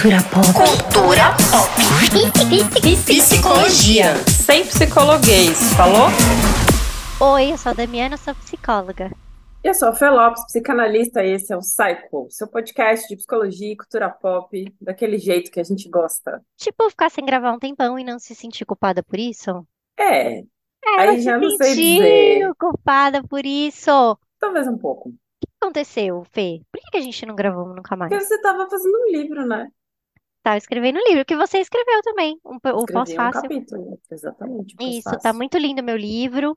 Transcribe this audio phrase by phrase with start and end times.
[0.00, 0.46] Cultura pop.
[0.54, 1.74] Cultura pop.
[3.04, 4.14] Psicologia.
[4.28, 6.06] Sem psicologuês, falou?
[7.34, 9.10] Oi, eu sou a Damiana, sou psicóloga.
[9.64, 13.72] Eu sou a Fê Lopes, psicanalista, e esse é o Psycho, seu podcast de psicologia
[13.72, 16.40] e cultura pop, daquele jeito que a gente gosta.
[16.56, 19.66] Tipo, ficar sem gravar um tempão e não se sentir culpada por isso?
[19.98, 20.44] É, É,
[20.96, 22.54] aí eu já se não sei senti dizer.
[22.56, 23.90] culpada por isso.
[23.90, 25.10] O Talvez um pouco.
[25.40, 26.60] que aconteceu, Fê?
[26.70, 28.10] Por que que a gente não gravou nunca mais?
[28.10, 29.68] Porque você estava fazendo um livro, né?
[30.48, 33.42] Tava escrevendo um livro que você escreveu também, um, o um pós-fácil.
[33.42, 35.34] capítulo, exatamente, Isso, tá pós-fácil.
[35.34, 36.56] muito lindo o meu livro.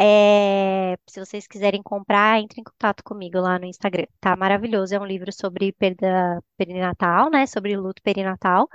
[0.00, 4.06] É, se vocês quiserem comprar, entre em contato comigo lá no Instagram.
[4.18, 4.94] Tá maravilhoso.
[4.94, 7.44] É um livro sobre perda perinatal, né?
[7.46, 8.66] Sobre luto perinatal.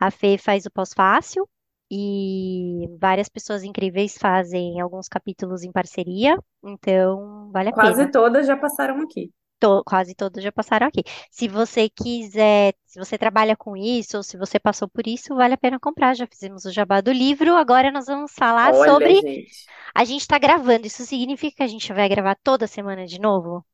[0.00, 1.48] A Fê faz o pós-fácil
[1.88, 6.36] e várias pessoas incríveis fazem alguns capítulos em parceria.
[6.64, 8.10] Então, vale a Quase pena.
[8.10, 9.30] todas já passaram aqui.
[9.62, 11.02] To- quase todos já passaram aqui.
[11.30, 15.54] Se você quiser, se você trabalha com isso, ou se você passou por isso, vale
[15.54, 16.14] a pena comprar.
[16.16, 17.54] Já fizemos o jabá do livro.
[17.54, 19.66] Agora nós vamos falar Olha, sobre gente.
[19.94, 20.86] a gente tá gravando.
[20.86, 23.64] Isso significa que a gente vai gravar toda semana de novo?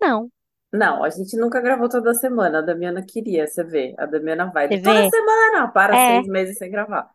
[0.00, 0.30] Não.
[0.72, 2.58] Não, a gente nunca gravou toda semana.
[2.58, 3.94] A Damiana queria, você vê.
[3.98, 6.14] A Damiana vai toda semana para É.
[6.16, 7.10] seis meses sem gravar.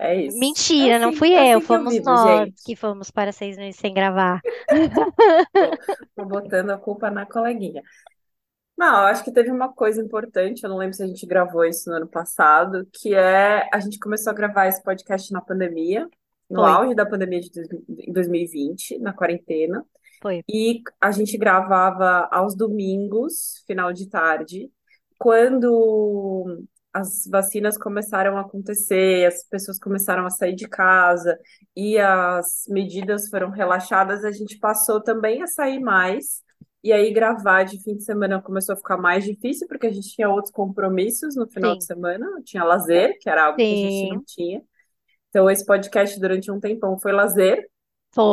[0.00, 0.38] É isso.
[0.38, 1.58] Mentira, não assim, fui é eu.
[1.58, 2.62] assim eu Fomos vivo, nós gente.
[2.64, 4.40] que fomos para seis meses sem gravar.
[6.16, 7.82] Tô botando a culpa na coleguinha.
[8.76, 11.64] Não, eu acho que teve uma coisa importante, eu não lembro se a gente gravou
[11.66, 16.08] isso no ano passado, que é a gente começou a gravar esse podcast na pandemia,
[16.48, 19.84] no Foi, auge da pandemia de dois- em 2020, na quarentena,
[20.22, 20.42] foi.
[20.48, 24.70] e a gente gravava aos domingos, final de tarde,
[25.18, 31.38] quando as vacinas começaram a acontecer, as pessoas começaram a sair de casa
[31.76, 36.42] e as medidas foram relaxadas, a gente passou também a sair mais.
[36.82, 40.08] E aí, gravar de fim de semana começou a ficar mais difícil, porque a gente
[40.14, 43.76] tinha outros compromissos no final de Sim, semana, tinha lazer, que era algo que a
[43.76, 44.24] gente não sim.
[44.26, 44.62] tinha.
[45.30, 47.68] Então, esse podcast durante um tempão foi lazer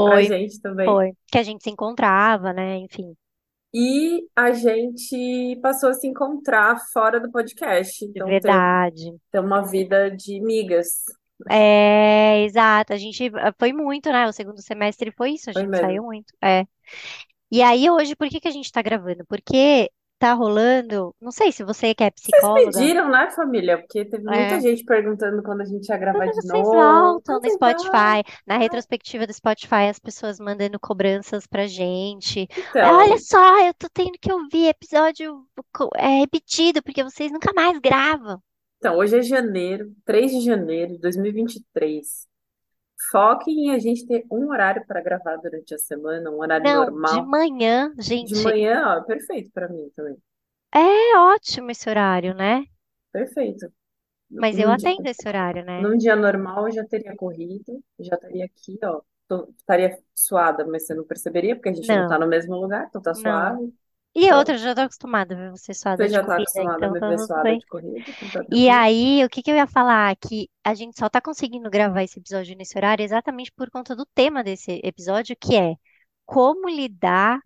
[0.08, 0.86] pra Foi, gente também.
[0.86, 1.14] foi.
[1.32, 2.78] Que a gente se encontrava, né?
[2.78, 3.16] Enfim.
[3.80, 8.04] E a gente passou a se encontrar fora do podcast.
[8.06, 9.16] Então, Verdade.
[9.32, 11.04] ter uma vida de migas.
[11.48, 12.92] É, exato.
[12.94, 14.28] A gente foi muito, né?
[14.28, 15.86] O segundo semestre foi isso, a Foi gente mesmo.
[15.86, 16.34] saiu muito.
[16.44, 16.66] É.
[17.52, 19.24] E aí, hoje, por que que a gente tá gravando?
[19.28, 21.16] Porque tá rolando.
[21.22, 22.72] Não sei se você que é Vocês psicóloga.
[22.72, 23.78] pediram, né, família?
[23.78, 24.60] Porque teve muita É.
[24.60, 26.72] gente perguntando quando a gente ia gravar Quando de vocês novo.
[26.72, 27.54] voltam no vocês?
[27.54, 32.48] Spotify, na retrospectiva do Spotify, as pessoas mandando cobranças pra gente.
[32.72, 35.46] Então, Olha só, eu tô tendo que ouvir episódio
[35.96, 38.40] é, repetido, porque vocês nunca mais gravam.
[38.78, 42.28] então, hoje é janeiro, 3 de janeiro de 2023.
[43.12, 46.94] Foquem em a gente ter um horário para gravar durante a semana, um horário Não,
[47.04, 47.24] de normal.
[47.24, 50.18] manhã, De gente, manhã, ó, perfeito para mim também.
[50.74, 52.66] é ótimo esse horário, né?
[53.12, 53.72] Perfeito.
[54.42, 55.78] Mas eu Num dia, atendo esse horário, né?
[55.78, 59.02] num dia normal eu já teria corrido, já estaria aqui, ó.
[59.28, 62.56] Tô- estaria suada, mas você não perceberia, porque a gente não tá Não, no mesmo
[62.58, 63.14] lugar, então tá não.
[63.16, 63.74] suave.
[64.22, 66.86] E Então, outra, eu já tô acostumada a ver você suada você já tá corrida,
[66.88, 67.60] acostumada a então tá ver bem.
[67.60, 70.16] de corrida, então E aí, o que que eu ia falar?
[70.18, 74.06] Que a gente só tá conseguindo gravar esse episódio nesse horário exatamente por conta do
[74.08, 75.76] tema desse episódio, que é
[76.26, 77.40] como lidar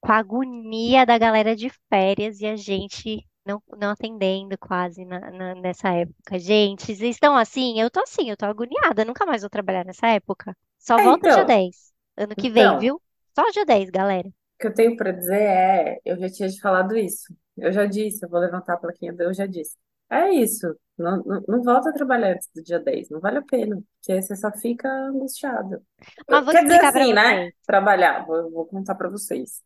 [0.00, 5.30] com a agonia da galera de férias e a gente não, não atendendo quase na-
[5.32, 6.38] na- nessa época.
[6.38, 7.80] Gente, vocês estão assim?
[7.80, 10.56] Eu tô assim, eu tô agoniada, nunca mais vou trabalhar nessa época.
[10.78, 13.02] Só É, volta dia então, 10, ano que vem, então, viu?
[13.36, 14.30] Só dia 10, galera.
[14.58, 17.34] O que eu tenho para dizer é, eu já tinha te falado isso.
[17.56, 19.76] Eu já disse, eu vou levantar a plaquinha, do eu já disse.
[20.10, 20.74] É isso.
[20.96, 24.20] Não, não, não volta a trabalhar antes do dia 10, não vale a pena, porque
[24.22, 25.82] você só fica angustiado.
[26.28, 27.50] Mas vou Quer dizer assim, né?
[27.66, 29.62] Trabalhar, vou, vou contar para vocês.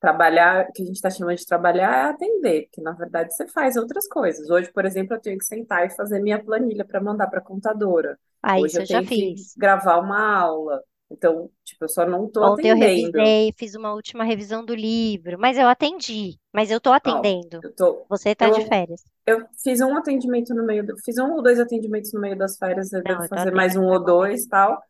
[0.00, 3.48] Trabalhar, o que a gente está chamando de trabalhar é atender, porque na verdade você
[3.48, 4.48] faz outras coisas.
[4.50, 7.42] Hoje, por exemplo, eu tenho que sentar e fazer minha planilha para mandar para a
[7.44, 8.18] contadora.
[8.42, 9.56] Ah, Hoje isso eu eu já tenho que fiz.
[9.56, 10.82] gravar uma aula.
[11.10, 12.76] Então, tipo, eu só não estou Ontem eu atendendo.
[12.76, 16.36] revisei, fiz uma última revisão do livro, mas eu atendi.
[16.52, 17.62] Mas eu tô Ó, atendendo.
[17.62, 19.02] eu tô, Você tá de eu, férias.
[19.26, 22.56] eu fiz um atendimento no meio do, fiz um ou dois atendimentos no meio das
[22.58, 24.80] férias, eu Não, devo eu tô fazer mais um atendendo ou dois, tal.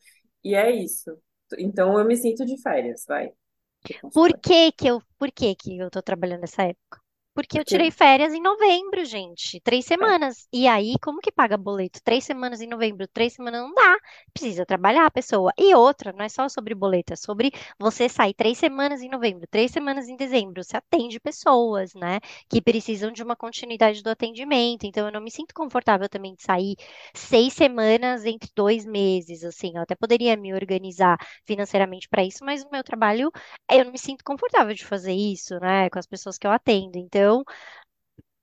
[0.44, 1.18] E é isso.
[1.58, 3.32] Então eu me sinto de férias, vai,
[3.84, 7.00] de Por que que eu, por que que eu tô trabalhando nessa época?
[7.38, 9.60] Porque eu tirei férias em novembro, gente.
[9.60, 10.48] Três é, semanas.
[10.52, 12.00] E aí, como que paga boleto?
[12.02, 13.96] Três semanas em novembro, três semanas não dá.
[14.34, 15.52] Precisa trabalhar a pessoa.
[15.56, 19.46] E outra, não é só sobre boleto, é sobre você sair três semanas em novembro,
[19.48, 20.64] três semanas em dezembro.
[20.64, 22.18] Você atende pessoas, né?
[22.48, 24.84] Que precisam de uma continuidade do atendimento.
[24.84, 26.74] Então, eu não me sinto confortável também de sair
[27.14, 29.76] seis semanas entre dois meses, assim.
[29.76, 33.30] Eu até poderia me organizar financeiramente para isso, mas o meu trabalho
[33.70, 36.98] eu não me sinto confortável de fazer isso, né, com as pessoas que eu atendo.
[36.98, 37.27] Então,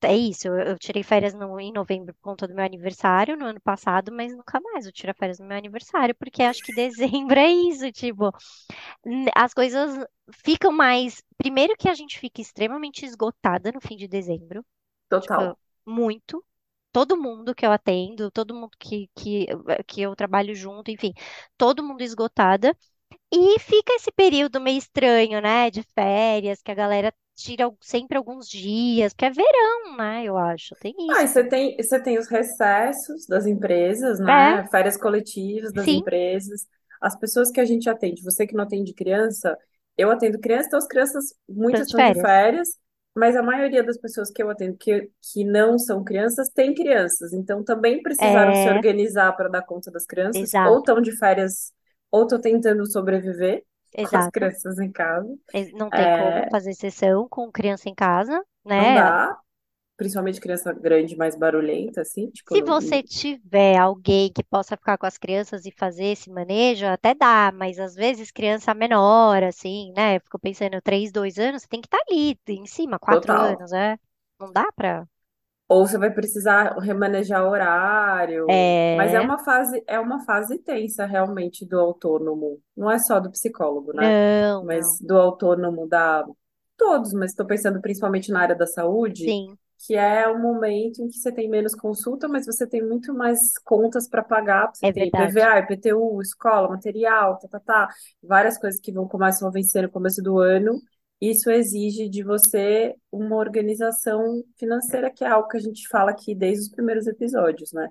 [0.03, 3.59] é isso, eu, tirei férias no, em novembro por conta do meu aniversário no ano
[3.61, 7.49] passado, mas nunca mais eu tiro férias no meu aniversário, porque acho que dezembro é
[7.49, 8.31] isso, tipo,
[9.35, 10.05] as coisas
[10.43, 11.23] ficam mais.
[11.37, 14.65] Primeiro que a gente fica extremamente esgotada no fim de dezembro,
[15.19, 15.57] tipo, Total.
[15.85, 16.43] muito.
[16.91, 19.47] Todo mundo que eu atendo, todo mundo que, que,
[19.85, 21.13] que eu trabalho junto, enfim,
[21.57, 22.75] todo mundo esgotada.
[23.31, 28.47] E fica esse período meio estranho, né, de férias, que a galera tira sempre alguns
[28.49, 30.75] dias, porque é verão, né, eu acho.
[30.77, 34.67] Tem Ah, isso e você tem, você tem os recessos das empresas, É, né?
[34.69, 36.67] Férias coletivas das sim, empresas.
[37.01, 39.55] As pessoas que a gente atende, você que não atende criança,
[39.97, 42.19] eu atendo criança, então as crianças, muitas estão de férias.
[42.19, 42.69] férias,
[43.15, 47.33] mas a maioria das pessoas que eu atendo que, que não são crianças, tem crianças.
[47.33, 51.15] Então também precisaram se É, organizar para dar conta das crianças, ou exato, estão de
[51.17, 51.71] férias,
[52.11, 53.63] ou estão tentando sobreviver
[54.01, 54.29] com as exato.
[54.29, 55.37] crianças em casa.
[55.53, 58.45] Ex- Não tem como É, fazer sessão com criança em casa,
[58.75, 58.93] não né?
[58.93, 59.37] dá,
[59.97, 64.97] principalmente criança grande, mais barulhenta, assim, tipo, Se não, você tiver alguém que possa ficar
[64.97, 69.91] com as crianças e fazer esse manejo, até dá, mas às vezes criança menor, assim,
[69.95, 70.19] né?
[70.19, 73.63] Fico pensando, três, dois anos, você tem que estar ali em cima, quatro total.
[73.63, 73.97] anos, é.
[74.39, 75.07] Não dá pra.
[75.67, 78.45] Ou você vai precisar remanejar horário.
[78.95, 79.21] Mas é É.
[79.21, 82.61] uma fase, é uma fase tensa realmente do autônomo.
[82.77, 84.11] Não é só do psicólogo, né?
[84.11, 85.07] Não, Mas não.
[85.07, 86.25] do autônomo da
[86.77, 89.57] todos, mas estou pensando principalmente na área da saúde, Sim,
[89.87, 93.57] que é o momento em que você tem menos consulta, mas você tem muito mais
[93.63, 94.71] contas para pagar.
[94.73, 95.07] Você é tem.
[95.07, 97.89] IPVA, IPTU, escola, material, tá, tá, tá,
[98.21, 100.79] várias coisas que vão começam a vencer no começo do ano.
[101.21, 106.35] Isso exige de você uma organização financeira, que é algo que a gente fala aqui
[106.35, 107.89] desde os primeiros episódios, né?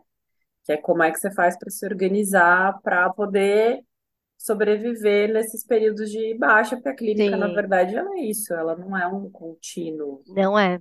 [0.65, 3.83] Que é como é que você faz para se organizar para poder
[4.39, 8.77] sobreviver nesses períodos de baixa, porque a clínica, na Sim, verdade, ela é isso, ela
[8.77, 10.25] não é um contínuo.
[10.27, 10.81] não é.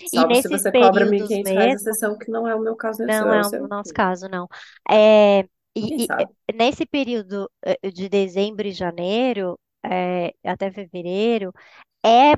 [0.00, 2.46] E Salvo se nesses você cobra mil e períodos quinhentos reais a sessão, que não
[2.48, 3.68] é o meu caso seu, não é é o seu.
[3.68, 4.48] nosso caso, não.
[4.90, 5.40] É,
[5.76, 11.52] e, e, nesse período eh, de dezembro e janeiro, é, até fevereiro,
[12.04, 12.34] é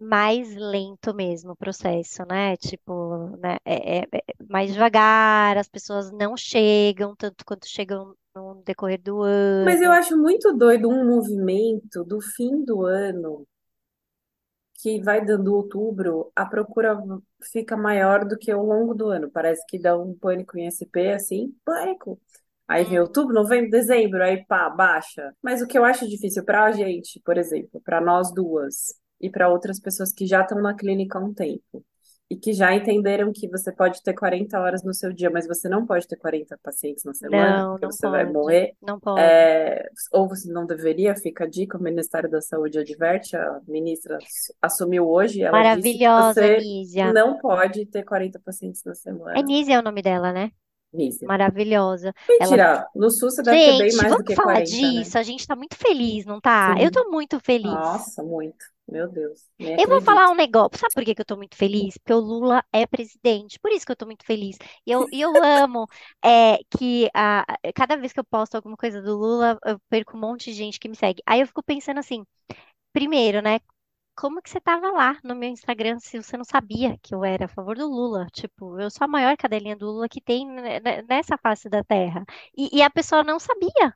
[0.00, 2.56] mais lento mesmo o processo, né?
[2.58, 3.56] Tipo, né?
[3.64, 9.22] É, é- é mais devagar, as pessoas não chegam tanto quanto chegam no decorrer do
[9.60, 9.92] Mas eu ano.
[9.92, 13.46] acho muito doido um movimento do fim do ano
[14.74, 16.96] que vai dando outubro, a procura
[17.42, 19.30] fica maior do que ao longo do ano.
[19.30, 22.20] Parece que dá um pânico em SP, assim, pânico.
[22.68, 25.32] Aí vem outubro, novembro, dezembro, aí pá, baixa.
[25.42, 29.30] Mas o que eu acho difícil para a gente, por exemplo, para nós duas e
[29.30, 31.84] para outras pessoas que já estão na clínica há um tempo
[32.28, 35.68] e que já entenderam que você pode ter 40 horas no seu dia, mas você
[35.68, 38.72] não pode ter 40 pacientes na semana, não, porque não você vai pode, morrer.
[38.82, 39.20] não pode.
[39.20, 44.18] É, ou você não deveria, fica a dica, o Ministério da Saúde adverte, a ministra
[44.60, 47.12] assumiu hoje, ela disse que Maravilhosa, você Nízia.
[47.12, 49.42] não pode ter 40 pacientes na É semana.
[49.42, 50.50] Nízia é o nome dela, né?
[51.26, 52.12] Maravilhosa.
[52.38, 54.92] Ela Mentira, no Sul você deve ter bem Gente, mais do vamos que falar 40,
[54.92, 55.04] né?
[55.04, 55.18] disso.
[55.18, 56.74] A gente tá muito feliz, não tá?
[56.78, 56.90] Eu Sim.
[56.90, 57.72] tô muito feliz.
[57.72, 58.64] Nossa, muito.
[58.88, 59.40] Meu Deus,
[59.78, 60.30] Eu vou falar acredito.
[60.30, 60.78] um negócio.
[60.78, 61.98] Sabe por que que eu tô muito feliz?
[61.98, 63.58] Porque o Lula é presidente.
[63.60, 64.56] Por isso que eu tô muito feliz.
[64.86, 65.86] E eu, eu amo
[66.24, 67.44] é, que a,
[67.74, 70.78] cada vez que eu posto alguma coisa do Lula, eu perco um monte de gente
[70.80, 71.22] que me segue.
[71.26, 72.24] Aí eu fico pensando assim,
[72.92, 73.60] primeiro, né?
[74.16, 77.44] Como que você tava lá no meu Instagram se você não sabia que eu era
[77.44, 78.26] a favor do Lula?
[78.32, 81.84] Tipo, eu sou a maior cadelinha do Lula que tem ne- ne- nessa face da
[81.84, 82.24] terra.
[82.56, 83.94] E, e a pessoa não sabia.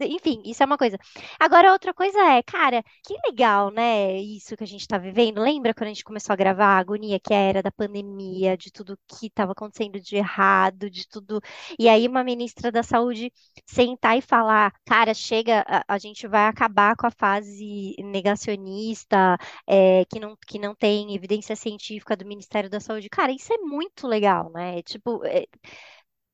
[0.00, 0.98] Enfim, isso é uma coisa.
[1.38, 4.16] Agora, outra coisa é, cara, que legal, né?
[4.20, 5.40] Isso que a gente tá vivendo.
[5.40, 8.98] Lembra quando a gente começou a gravar a agonia que era da pandemia, de tudo
[9.06, 11.40] que estava acontecendo de errado, de tudo.
[11.78, 13.32] E aí, uma ministra da Saúde
[13.66, 20.04] sentar e falar, cara, chega, a, a gente vai acabar com a fase negacionista, é,
[20.06, 23.08] que não, que não tem evidência científica do Ministério da Saúde.
[23.08, 24.82] Cara, isso é muito legal, né?
[24.82, 25.46] Tipo, é,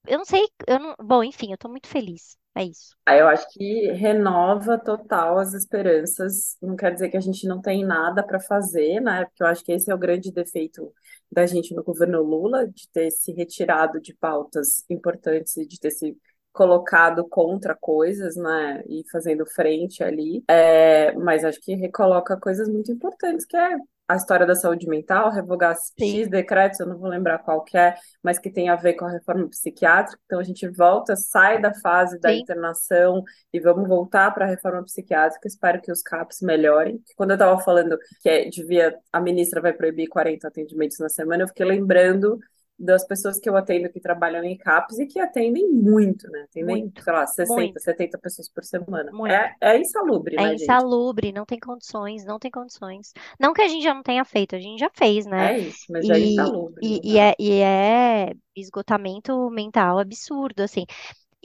[0.07, 0.95] eu não sei, eu não.
[1.03, 2.37] Bom, enfim, eu tô muito feliz.
[2.57, 2.97] É isso.
[3.05, 6.57] Aí eu acho que renova total as esperanças.
[6.63, 9.25] Não quer dizer que a gente não tem nada para fazer, né?
[9.25, 10.93] Porque eu acho que esse é o grande defeito
[11.31, 15.91] da gente no governo Lula, de ter se retirado de pautas importantes e de ter
[15.91, 16.17] se
[16.55, 18.81] colocado contra coisas, né?
[18.89, 20.45] E fazendo frente ali.
[20.49, 25.31] É, mas acho que recoloca coisas muito importantes, que é a história da saúde mental,
[25.31, 28.77] revogar X Sim, decretos, eu não vou lembrar qual que é, mas que tem a
[28.77, 30.21] ver com a reforma psiquiátrica.
[30.27, 32.41] Então a gente volta, sai da fase da sim.
[32.41, 35.49] internação e vamos voltar para a reforma psiquiátrica.
[35.49, 37.03] Espero que os CAPs melhorem.
[37.17, 41.45] Quando eu estava falando que é, devia a ministra vai proibir 40 atendimentos na semana,
[41.45, 42.39] eu fiquei lembrando
[42.79, 46.43] das pessoas que eu atendo que trabalham em CAPS e que atendem muito, né?
[46.45, 49.13] Atendem, Muito, sei lá, 60, muito, 70 pessoas por semana.
[49.13, 49.35] muito.
[49.35, 50.83] É, é insalubre, É né, gente?
[50.83, 53.13] insalubre, não tem condições, não tem condições.
[53.39, 55.51] Não que a gente já não tenha feito, a gente já fez, né?
[55.51, 60.63] É isso, mas é E, insalubre, e, não e, é, e é esgotamento mental absurdo,
[60.63, 60.85] assim.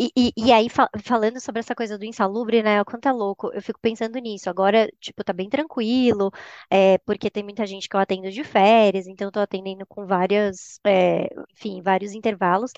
[0.02, 2.82] E, e, e aí, fa- falando sobre essa coisa do insalubre, né?
[2.82, 4.50] O quanto é louco, eu fico pensando nisso.
[4.50, 6.32] Agora, tipo, tá bem tranquilo,
[6.70, 10.06] é, porque tem muita gente que eu atendo de férias, então eu tô atendendo com
[10.08, 12.72] várias, é, enfim, vários intervalos.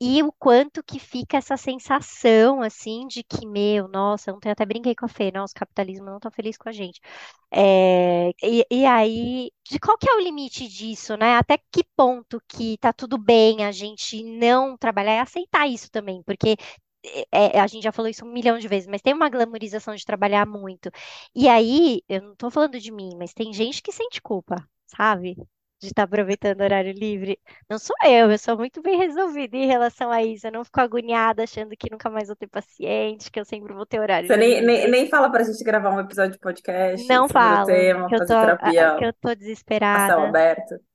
[0.00, 4.64] E o quanto que fica essa sensação, assim, de que, meu, nossa, ontem eu até
[4.64, 7.00] brinquei com a Fê, nossa, o capitalismo não tá feliz com a gente.
[7.52, 11.36] É, e, e aí, de qual que é o limite disso, né?
[11.36, 16.22] Até que ponto que tá tudo bem a gente não trabalhar e aceitar isso também,
[16.22, 16.56] porque
[17.32, 19.94] é, é, a gente já falou isso um milhão de vezes, mas tem uma glamorização
[19.94, 20.90] de trabalhar muito.
[21.34, 25.34] E aí, eu não tô falando de mim, mas tem gente que sente culpa, sabe?
[25.80, 27.38] De estar aproveitando o horário livre.
[27.68, 30.46] Não sou eu, eu sou muito bem resolvida em relação a isso.
[30.46, 33.86] Eu não fico agoniada achando que nunca mais vou ter paciente, que eu sempre vou
[33.86, 34.90] ter horário Você nem, nem, livre.
[34.90, 38.18] nem fala pra gente gravar um episódio de podcast Não sobre o tema, que eu
[38.18, 40.30] tô, terapia que eu tô desesperada.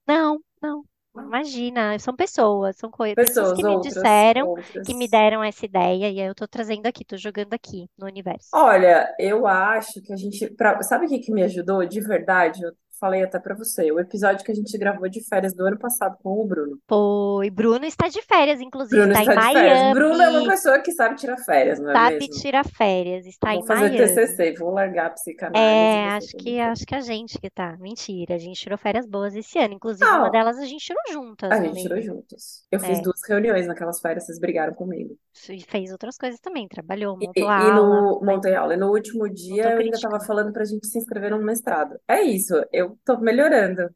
[0.08, 0.84] Não, não.
[1.18, 4.50] Imagina, são pessoas, são coi- pessoas Pessoas, que me outras, disseram,
[4.84, 5.10] que me outras.
[5.10, 8.58] deram essa ideia, e aí eu tô trazendo aqui, tô jogando aqui no universo.
[8.58, 10.50] Olha, eu acho que a gente.
[10.56, 12.64] pra- sabe o que que me ajudou de verdade?
[12.64, 13.92] Eu falei até pra você.
[13.92, 16.78] O episódio que a gente gravou de férias do ano passado com o Bruno.
[16.88, 19.94] Foi, Bruno está de férias, inclusive, Bruno está em está de férias.
[19.94, 22.34] Bruno é uma Miami, pessoa que sabe tirar férias, não é sabe mesmo?
[22.42, 23.98] tirar férias, está Vou em fazer Miami.
[23.98, 27.50] TCC, vou largar a psicanálise, É, vou acho fazer que acho que a gente que
[27.50, 27.78] tá.
[27.80, 29.74] Mentira, a gente tirou férias boas esse ano.
[29.74, 32.66] Inclusive, uma Não, delas a gente tirou juntas, a não gente tirou juntos.
[32.72, 35.18] Eu fiz É, duas reuniões naquelas férias, vocês brigaram comigo.
[35.50, 38.74] e fez outras coisas também, trabalhou, E, montou e- e aula, no mas montei aula.
[38.74, 41.98] E no último dia eu ainda estava falando pra gente se inscrever num mestrado.
[42.08, 43.90] É isso, eu tô melhorando.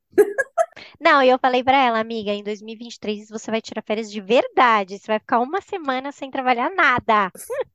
[1.00, 4.98] Não, e eu falei pra ela, amiga, em 2023 você vai tirar férias de verdade.
[4.98, 7.32] Você vai ficar uma semana sem trabalhar nada.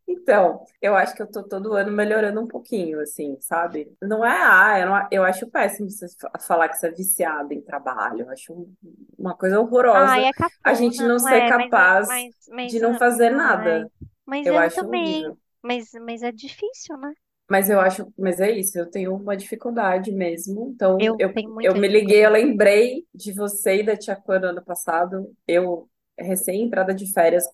[0.06, 3.90] Então, eu acho que eu tô todo ano melhorando um pouquinho, assim, sabe?
[4.02, 7.52] Não é, ah, eu, não- eu acho péssimo você fa- falar que você é viciado
[7.54, 8.20] em trabalho.
[8.22, 8.74] Eu acho um-
[9.18, 9.58] uma coisa
[9.92, 11.52] Ai, horrorosa é a gente não não ser é?
[11.52, 13.90] Mas, eu- capaz mas, mas, de não fazer ai, nada.
[14.26, 14.84] mas Eu eu acho também.
[14.86, 15.38] horrível.
[15.62, 17.14] Mas, mas é difícil, né?
[17.50, 20.70] Mas eu acho, mas é isso, eu tenho uma dificuldade mesmo.
[20.74, 22.30] Então, Eu eu, tenho eu me liguei, eu dificuldade.
[22.30, 25.30] lembrei de você e da Tia Cor no ano passado.
[25.46, 27.44] Eu, recém-entrada de férias,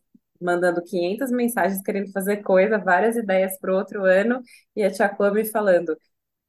[0.41, 4.41] mandando 500 mensagens querendo fazer coisa, várias ideias para o outro ano,
[4.77, 5.97] e a Tia Cor me falando: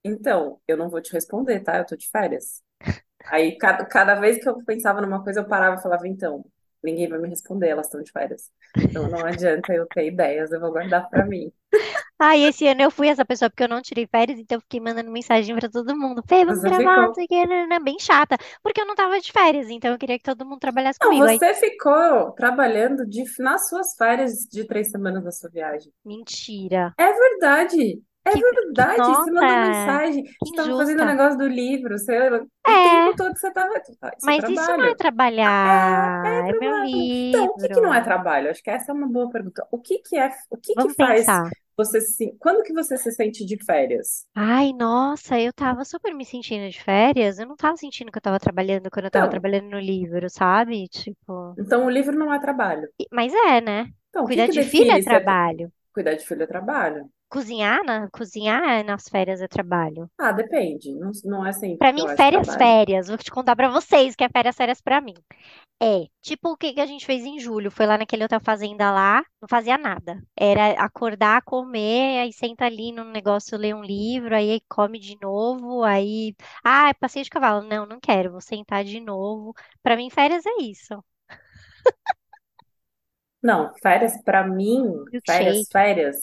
[0.03, 1.77] Então, eu não vou te responder, tá?
[1.79, 2.61] Eu tô de férias.
[3.27, 6.45] Aí, cada, cada vez que eu pensava numa coisa, eu parava e falava: Então,
[6.83, 8.51] ninguém vai me responder, elas estão de férias.
[8.89, 11.51] Então, não adianta eu ter ideias, eu vou guardar para mim.
[12.23, 14.61] Ah, e esse ano eu fui essa pessoa porque eu não tirei férias, então eu
[14.61, 16.23] fiquei mandando mensagem pra todo mundo.
[16.27, 18.37] Fê, vamos Você gravar, não sei o que, bem chata.
[18.61, 21.25] Porque eu não tava de férias, então eu queria que todo mundo trabalhasse Não, comigo.
[21.25, 25.91] Aí, você ficou trabalhando de- nas suas férias de três semanas da sua viagem.
[26.05, 26.95] mentira.
[26.97, 28.01] É verdade.
[28.23, 29.15] É Que, que verdade.
[29.15, 30.23] Você mandou mensagem.
[30.23, 31.97] que Você estava fazendo o negócio do livro.
[31.97, 33.73] Você, o É, tempo todo você estava.
[33.77, 33.81] É
[34.21, 35.63] mas isso não é trabalho.
[35.63, 35.69] É,
[36.23, 37.13] é trabalhar, é meu trabalho.
[37.27, 38.03] Então, o que que não é livro.
[38.03, 38.49] trabalho?
[38.49, 39.67] Acho que essa é uma boa pergunta.
[39.71, 41.49] O que que é, o que que Vamos faz pensar.
[41.83, 44.25] Você se, quando que você se sente de férias?
[44.35, 47.39] Ai, nossa, eu tava super me sentindo de férias.
[47.39, 50.29] Eu não tava sentindo que eu tava trabalhando quando eu tava Então, trabalhando no livro,
[50.29, 50.87] sabe?
[50.89, 52.89] Tipo, então o livro não é trabalho.
[52.99, 53.93] e- mas é, né?
[54.09, 55.71] Então, o que Cuidar que de filho é define se é tra- trabalho.
[55.93, 57.11] cuidar de filho é trabalho?
[57.31, 60.07] Cozinhar, na, cozinhar nas férias é trabalho.
[60.19, 60.93] Ah, depende.
[60.93, 62.59] Não, não é sempre Pra mim, férias, trabalho.
[62.59, 63.07] férias.
[63.07, 65.15] Vou te contar pra vocês que é férias, férias pra mim.
[65.81, 67.71] É, tipo o que que a gente fez em julho.
[67.71, 70.21] Foi lá naquele hotel fazenda lá, não fazia nada.
[70.37, 75.83] Era acordar, comer, aí senta ali no negócio, ler um livro, aí come de novo,
[75.83, 77.67] aí, ah, passeio de cavalo.
[77.67, 79.53] Não, não quero, vou sentar de novo.
[79.81, 81.03] Pra mim, férias é isso.
[83.41, 84.83] Não, férias pra mim,
[85.25, 86.15] férias, férias,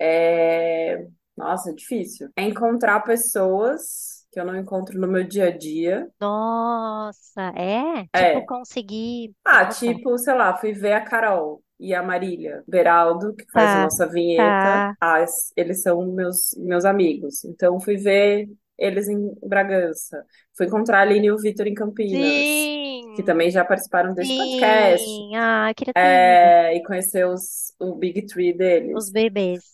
[0.00, 1.06] é...
[1.36, 2.30] Nossa, é difícil.
[2.36, 6.08] É encontrar pessoas que eu não encontro no meu dia a dia.
[6.20, 8.06] Nossa, é?
[8.08, 8.44] Tipo, É.
[8.44, 9.66] conseguir Ah, encontrar.
[9.66, 13.80] tipo, sei lá, fui ver a Carol e a Marília Beraldo, que faz a Tá,
[13.80, 14.86] nossa vinheta.
[14.94, 14.96] tá.
[15.00, 17.44] Ah, es- eles são meus, meus amigos.
[17.44, 20.24] Então, fui ver eles em Bragança.
[20.56, 22.72] Fui encontrar a Aline e o Vitor em Campinas,
[23.14, 25.06] que Sim, também já participaram desse podcast.
[25.06, 25.36] sim.
[25.36, 26.24] Ah, eu queria ter.
[26.34, 28.52] É, e conhecer os, o Big Three
[28.92, 29.10] Os deles.
[29.10, 29.64] bebês,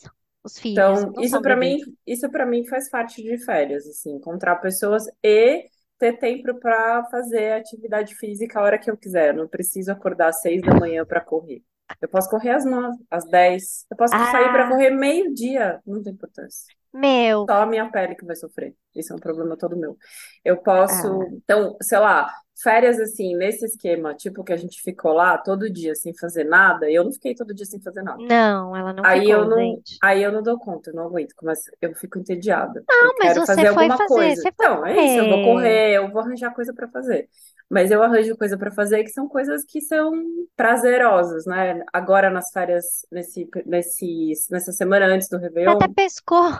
[0.47, 4.57] os filhos, Então, isso pra mim, isso para mim faz parte de férias, assim, encontrar
[4.57, 5.65] pessoas e
[5.99, 9.35] ter tempo para fazer atividade física a hora que eu quiser.
[9.35, 11.63] Não preciso acordar às seis da manhã para correr.
[12.01, 13.87] Eu posso correr às nove, às dez.
[13.91, 16.67] Eu posso sair para Ah, correr meio-dia, não tem importância.
[17.01, 18.75] Meu, Só a minha pele que vai sofrer.
[18.95, 19.97] Isso é um problema todo meu.
[20.45, 22.29] Eu ah, posso, então, sei lá,
[22.63, 26.91] férias assim, nesse esquema, tipo que a gente ficou lá todo dia sem fazer nada,
[26.91, 28.19] eu não fiquei todo dia sem fazer nada.
[28.19, 29.97] não, ela não Aí eu ficou, não, gente.
[30.03, 32.81] aí eu não dou conta, eu não aguento, mas eu fico entediada.
[32.81, 34.43] Eu Não, mas quero você fazer foi alguma fazer, coisa.
[34.43, 35.43] você foi Então, é isso, eu vou correr.
[35.43, 37.29] correr, eu vou arranjar coisa para fazer.
[37.69, 40.13] Mas eu arranjo coisa para fazer que são coisas que são
[40.57, 41.83] prazerosas, né?
[41.93, 46.51] Agora nas férias, nesse, nesse, nessa semana antes do Você até Réveillon, pescou.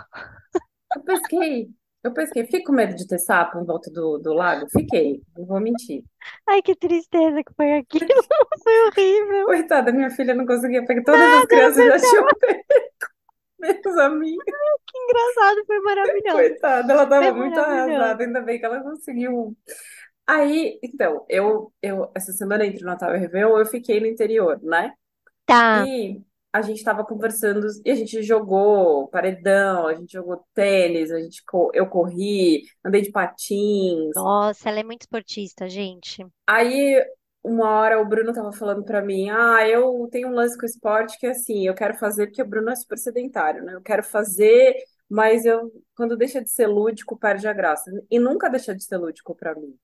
[0.97, 1.71] eu pesquei.
[2.03, 2.45] Eu pesquei.
[2.45, 4.67] Fiquei com medo de ter sapo em volta do, do lago?
[4.71, 6.05] Fiquei, não vou mentir.
[6.49, 8.07] Ai, que tristeza que foi aquilo.
[8.63, 9.45] Foi horrível.
[9.45, 11.05] Coitada, minha filha não conseguia pegar.
[11.05, 12.63] Todas as Nada, crianças você já tinham pego,
[13.61, 14.45] menos a minha.
[14.45, 16.37] Que engraçado, foi maravilhoso.
[16.37, 19.57] Coitada, ela Foi tava muito arrasada, ainda bem que ela conseguiu.
[20.27, 24.07] Aí, então, eu, eu essa semana entre o Natal e o Réveillon, eu fiquei no
[24.07, 24.93] interior, né?
[25.45, 25.91] Tá.
[25.91, 31.21] E a gente tava conversando, e a gente jogou paredão, a gente jogou tênis, a
[31.21, 34.17] gente, co- eu corri, andei de patins.
[34.17, 36.27] Nossa, ela é muito esportista, gente.
[36.47, 37.03] Aí,
[37.43, 41.19] uma hora, o Bruno tava falando pra mim: Ah, eu tenho um lance com esporte
[41.19, 43.75] que, assim, eu quero fazer, porque o Bruno é super sedentário, né?
[43.75, 44.75] Eu quero fazer,
[45.09, 47.91] mas eu, quando deixa de ser lúdico, perde a graça.
[48.11, 49.77] E nunca deixa de ser lúdico pra mim,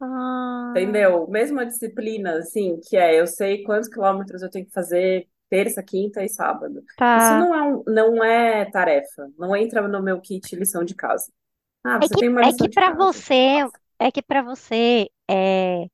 [0.00, 1.26] Ah, entendeu?
[1.28, 5.82] Mesmo a disciplina, assim, que é, eu sei quantos quilômetros eu tenho que fazer terça,
[5.82, 6.82] quinta e sábado.
[7.14, 7.34] Isso tá.
[7.34, 11.32] não é, um- não é tarefa, não entra no meu kit lição de casa.
[11.84, 12.96] Ah, É você que, tem uma é lição que de para casa.
[12.96, 13.58] você,
[13.98, 15.86] é que para você é,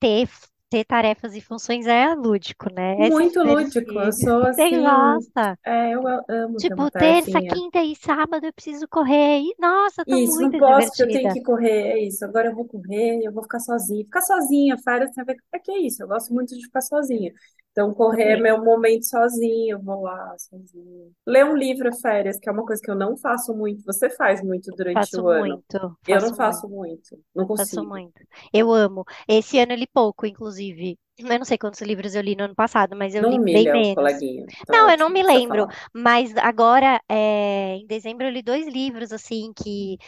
[0.00, 0.28] ter,
[0.72, 3.08] ter tarefas e funções é lúdico, né?
[3.08, 5.58] É Muito lúdico, eu sou Você assim, gosta.
[5.64, 9.40] é, eu amo Tipo, terça, quinta e sábado eu preciso correr.
[9.40, 11.32] E, nossa, tô Isso, não muito posso porque eu tenho divertida.
[11.32, 12.24] que correr, é isso.
[12.24, 14.04] Agora eu vou correr, eu vou ficar sozinha.
[14.04, 16.02] Ficar sozinha, férias tem a ver com o que é isso?
[16.02, 17.32] Eu gosto muito de ficar sozinha.
[17.72, 21.10] Então, correr é meu momento sozinha, eu vou lá sozinha.
[21.26, 23.82] Ler um livro é férias, que é uma coisa que eu não faço muito.
[23.84, 25.64] Você faz muito durante Faço o ano.
[25.64, 26.62] muito, Eu não faço muito.
[26.62, 27.88] faço muito, não Faço consigo.
[27.88, 28.20] muito.
[28.52, 29.04] Eu amo.
[29.28, 30.98] Esse ano eu li pouco, inclusive.
[31.18, 33.70] Eu não sei quantos livros eu li no ano passado, mas eu Não li bem
[33.70, 34.24] menos.
[34.66, 35.66] tá Não, eu não ótimo, me lembro.
[35.66, 35.76] falar.
[35.94, 39.98] Mas agora, é, em dezembro, eu li dois livros, assim, que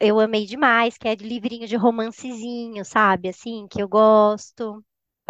[0.00, 3.28] eu amei demais, que é de livrinho de romancezinho, sabe?
[3.30, 4.84] Assim, que eu gosto.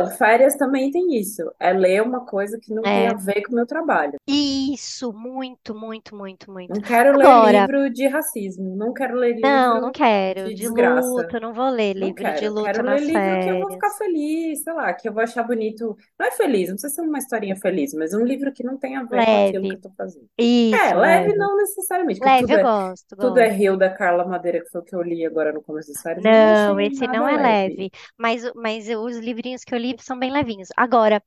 [0.08, 3.14] Férias também tem isso, é ler uma coisa que não tem a É.
[3.14, 4.14] ver com o meu trabalho.
[4.26, 6.70] Isso, muito, muito, muito, muito.
[6.70, 10.42] Não quero ler Agora, livro de racismo, não quero ler não, não livro quero.
[10.42, 11.10] de De desgraça.
[11.10, 12.48] luto, eu não vou ler Não livro de quero.
[12.48, 13.98] luto Quero ler nas livro que eu vou ficar férias.
[13.98, 15.96] feliz, sei lá, que eu vou achar bonito.
[16.18, 18.96] Não é feliz, não precisa ser uma historinha feliz, mas um livro que não tem
[18.96, 19.76] a ver com aquilo que Leve.
[19.76, 20.28] eu tô fazendo.
[20.72, 21.36] É, Isso, leve leve.
[21.36, 23.50] não necessariamente, Leve, eu é, gosto, tudo é gosto.
[23.50, 26.28] Rio da Carla Madeira, que foi o que eu li agora no começo das férias,
[26.28, 27.38] não Não, esse não é leve.
[27.38, 30.68] leve, mas, mas os livrinhos que eu li são bem levinhos.
[30.76, 31.22] Agora,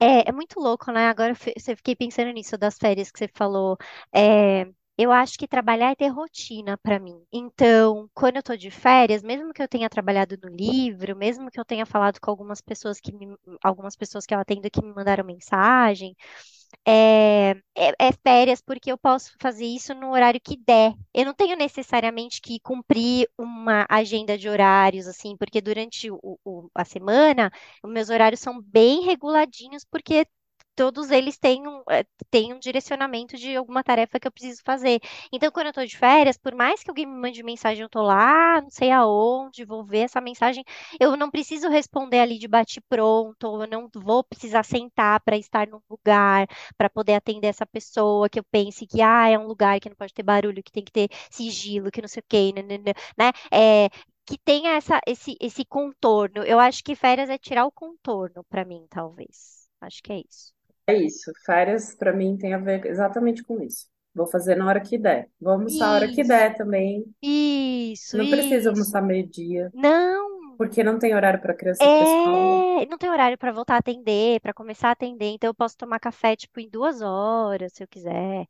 [0.00, 1.08] é, é muito louco, né?
[1.08, 3.76] Agora eu fi- eu fiquei pensando nisso das férias que você falou.
[4.14, 4.66] É,
[4.98, 7.20] eu acho que trabalhar é ter rotina para mim.
[7.32, 11.60] Então, quando eu tô de férias, mesmo que eu tenha trabalhado no livro, mesmo que
[11.60, 14.94] eu tenha falado com algumas pessoas que me, algumas pessoas que eu atendo que me
[14.94, 16.16] mandaram mensagem,
[16.86, 20.94] é, é, é férias porque eu posso fazer isso no horário que der.
[21.14, 26.70] Eu não tenho necessariamente que cumprir uma agenda de horários, assim, porque durante o- o-
[26.74, 27.50] a semana,
[27.82, 30.26] os meus horários são bem reguladinhos, porque
[30.76, 35.00] todos eles têm um, eh, têm um direcionamento de alguma tarefa que eu preciso fazer.
[35.32, 38.02] Então, quando eu estou de férias, por mais que alguém me mande mensagem, eu estou
[38.02, 40.64] lá, não sei aonde, vou ver essa mensagem,
[41.00, 45.80] eu não preciso responder ali de bate-pronto, eu não vou precisar sentar para estar num
[45.90, 49.88] lugar para poder atender essa pessoa que eu pense que ah, é um lugar que
[49.88, 52.62] não pode ter barulho, que tem que ter sigilo, que não sei o quê, né?
[52.62, 53.32] né, né, né?
[53.52, 53.88] É,
[54.26, 56.42] que tenha essa, esse, esse contorno.
[56.44, 59.68] Eu acho que férias é tirar o contorno para mim, talvez.
[59.80, 60.55] Acho que é isso.
[60.88, 63.88] É isso, férias pra mim tem a ver exatamente com isso.
[64.14, 65.28] Vou fazer na hora que der.
[65.40, 67.04] Vou almoçar a hora que Isso, der também.
[67.22, 72.66] isso, Não precisa almoçar meio-dia, Não, porque não tem horário para criança ir para escola.
[72.82, 75.76] é, não tem horário para voltar a atender, para começar a atender, então eu posso
[75.76, 78.46] tomar café tipo em duas horas, se eu quiser,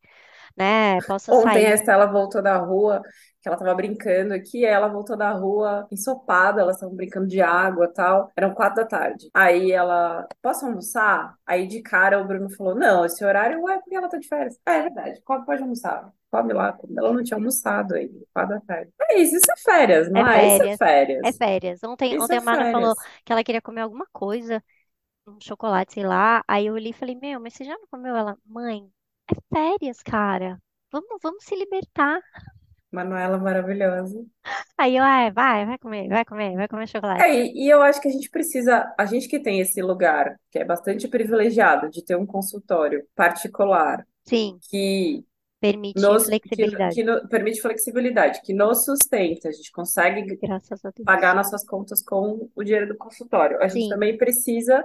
[0.56, 1.00] né?
[1.02, 1.74] Posso Ontem a sair.
[1.74, 3.02] Estela voltou da rua,
[3.42, 7.86] que ela tava brincando aqui, ela voltou da rua ensopada, elas estavam brincando de água
[7.86, 8.30] e tal.
[8.36, 9.28] Eram quatro da tarde.
[9.34, 11.34] Aí ela, posso almoçar?
[11.46, 14.58] Aí de cara o Bruno falou: Não, esse horário, ué, porque ela tá de férias.
[14.66, 16.12] É, é verdade, pode almoçar.
[16.30, 16.76] Come lá.
[16.96, 18.92] Ela não tinha almoçado aí, quatro da tarde.
[19.10, 20.46] É isso, isso é férias, É não é?
[20.46, 21.32] Isso é férias, é férias.
[21.32, 21.82] férias.
[21.84, 23.06] Ontem, Isso ontem é a falou férias.
[23.24, 24.62] que ela queria comer alguma coisa,
[25.26, 26.44] um chocolate, sei lá.
[26.48, 28.16] Aí eu olhei e falei, meu, mas você já não comeu?
[28.16, 28.90] Ela, mãe,
[29.34, 30.60] é férias, cara.
[30.92, 32.20] Vamos, vamos se libertar.
[32.90, 34.24] Manuela maravilhosa.
[34.78, 37.42] Aí eu, ah, vai, vai comer, vai comer, vai comer É, chocolate.
[37.46, 40.58] e, e eu acho que a gente precisa, a gente que tem esse lugar, que
[40.58, 45.24] é bastante privilegiado, de ter um consultório particular, Sim, que
[45.60, 46.92] Permite nos, que, flexibilidade.
[46.92, 49.48] que no- permite flexibilidade, que nos sustenta.
[49.48, 51.06] A gente consegue Graças a Deus.
[51.06, 53.62] pagar nossas contas com o dinheiro do consultório.
[53.62, 54.84] A gente Sim, também precisa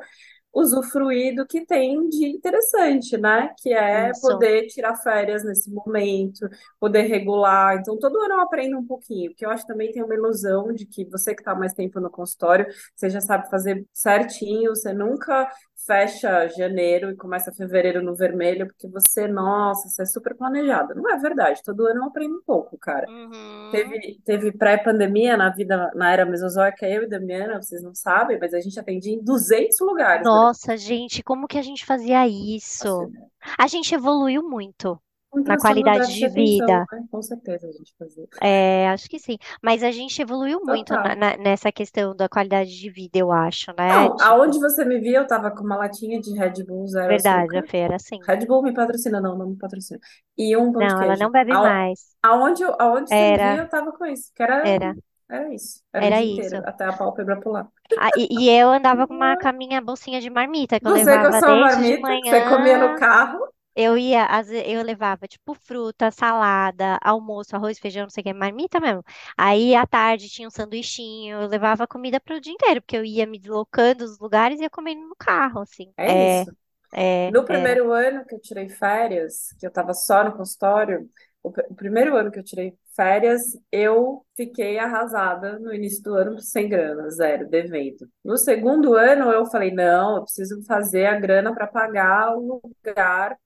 [0.54, 3.54] usufruir do que tem de interessante, né?
[3.62, 4.22] Que é isso.
[4.22, 6.48] poder tirar férias nesse momento,
[6.80, 7.78] poder regular.
[7.78, 10.74] Então, todo ano eu aprendo um pouquinho, porque eu acho que também tem uma ilusão
[10.74, 14.94] de que você que está mais tempo no consultório, você já sabe fazer certinho, você
[14.94, 15.50] nunca
[15.86, 20.94] fecha janeiro e começa fevereiro no vermelho, porque você, nossa, você é super planejada.
[20.94, 23.10] Não é verdade, todo ano eu aprendo um pouco, cara.
[23.10, 23.70] Uhum.
[23.72, 28.54] Teve, teve pré-pandemia na vida, na era mesozoica, eu e Damiana, vocês não sabem, mas
[28.54, 32.84] a gente atendia em 200 lugares Nossa, gente, como que a gente fazia isso?
[32.84, 33.28] semana.
[33.58, 35.00] A gente evoluiu muito
[35.46, 36.88] na qualidade de de atenção, vida.
[36.92, 37.06] né?
[37.12, 38.28] Com certeza a gente fazia.
[38.44, 39.38] É, acho que sim.
[39.62, 43.72] Mas a gente evoluiu muito na- na- nessa questão da qualidade de vida, eu acho,
[43.78, 44.10] né?
[44.10, 47.14] Não, Tipo, aonde você me via, eu tava com uma latinha de Red Bull zero
[47.14, 47.68] verdade, a açúcar.
[47.78, 48.28] Era assim.
[48.28, 50.00] Red Bull me patrocina, não, não me patrocina.
[50.38, 51.18] E um pão de Não, ela queijo.
[51.18, 52.16] não bebe Ao- mais.
[52.24, 54.96] Aonde, eu- aonde você me via, eu tava com isso, que era, era,
[55.30, 55.84] era isso.
[55.92, 56.56] Era o era dia isso.
[56.56, 57.68] inteiro, até a pálpebra pular.
[57.98, 60.92] Ah, e, e eu andava com uma, com a minha bolsinha de marmita que eu
[60.92, 62.96] Você com a levava sua desde de marmita, que você comia no manhã.
[62.96, 63.40] carro,
[63.76, 68.24] Eu ia, às ve- eu levava tipo fruta, salada, almoço, arroz, feijão, não sei o
[68.26, 69.04] que, marmita mesmo.
[69.38, 73.06] Aí à tarde tinha um sanduichinho, eu levava comida para o dia inteiro, porque eu
[73.06, 75.94] ia me deslocando dos lugares e ia comendo no carro, assim.
[75.98, 76.52] é É, isso.
[76.94, 77.78] é, No era.
[77.78, 81.10] primeiro ano que eu tirei férias, que eu estava só no consultório,
[81.44, 86.16] o, pr- o primeiro ano que eu tirei férias, eu fiquei arrasada no início do
[86.16, 88.10] ano sem grana, zero, devendo.
[88.24, 93.38] No segundo ano, eu falei: não, eu preciso fazer a grana para pagar o lugar,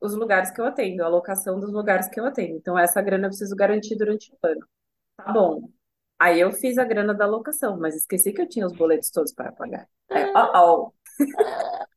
[0.00, 2.56] os lugares que eu atendo, a alocação dos lugares que eu atendo.
[2.56, 4.66] Então, essa grana eu preciso garantir durante o ano.
[5.16, 5.70] Tá bom.
[6.18, 9.32] Aí eu fiz a grana da alocação, mas esqueci que eu tinha os boletos todos
[9.32, 9.88] para pagar.
[10.34, 10.92] Ó, ó.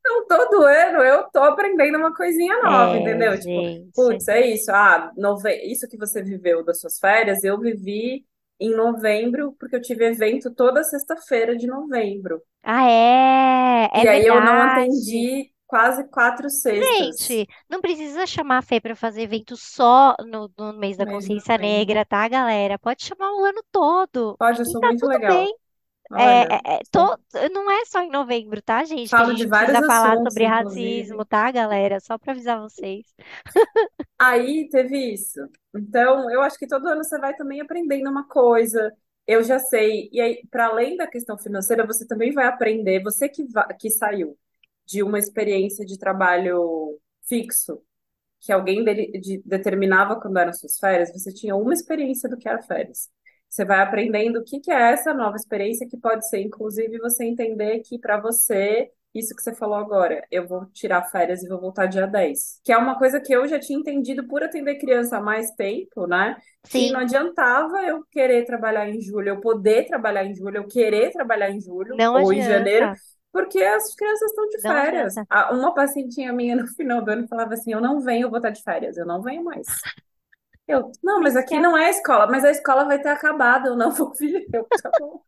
[0.00, 3.38] Então, todo ano eu tô aprendendo uma coisinha nova, É, entendeu?
[3.38, 3.92] Tipo, gente.
[3.94, 4.70] putz, é isso.
[4.72, 5.52] Ah, nove...
[5.70, 8.24] isso que você viveu das suas férias, eu vivi
[8.60, 12.40] em novembro, porque eu tive evento toda sexta-feira de novembro.
[12.62, 14.62] Ah, é, é E aí eu não verdade.
[14.62, 20.50] atendi quase quatro sextas Gente, não precisa chamar a Fê para fazer evento só no,
[20.58, 22.78] no mês da consciência negra, tá, galera?
[22.78, 24.38] Pode chamar o ano todo.
[24.38, 25.24] Pode, eu sou tá muito tudo legal.
[25.24, 25.54] bem.
[26.16, 27.18] É, Olha, é, é, to-
[27.52, 29.14] não é só em novembro, tá, gente?
[29.14, 31.24] Que a falo de vários precisa falar assuntos, sobre inclusive.
[31.24, 32.00] racismo, tá, galera?
[32.00, 33.06] Só para avisar vocês.
[34.18, 35.40] Aí teve isso.
[35.74, 38.92] Então, eu acho que todo ano você vai também aprendendo uma coisa.
[39.26, 40.08] Eu já sei.
[40.12, 43.02] E aí, para além da questão financeira, você também vai aprender.
[43.02, 44.38] Você que, va- que saiu
[44.86, 47.82] de uma experiência de trabalho fixo,
[48.40, 52.48] que alguém dele- de- determinava quando eram suas férias, você tinha uma experiência do que
[52.48, 53.10] era férias.
[53.48, 57.24] Você vai aprendendo o que que é essa nova experiência, que pode ser, inclusive, você
[57.24, 61.60] entender que para você, isso que você falou agora, eu vou tirar férias e vou
[61.60, 62.60] voltar dia 10.
[62.64, 66.06] Que é uma coisa que eu já tinha entendido por atender criança há mais tempo,
[66.06, 66.36] né?
[66.68, 70.66] Que não Sim, adiantava eu querer trabalhar em julho, eu poder trabalhar em julho, eu
[70.66, 73.15] querer trabalhar em julho não ou em janeiro, adianta.
[73.36, 75.14] Porque as crianças estão de férias.
[75.28, 78.38] A- Uma pacientinha minha no final do ano falava assim: Eu não venho, eu vou
[78.38, 79.66] estar de férias, eu não venho mais.
[80.68, 81.60] Eu, não, mas aqui é.
[81.60, 84.48] não é escola, mas a escola vai ter acabado, eu não vou vir.
[84.52, 85.22] Eu, tá bom.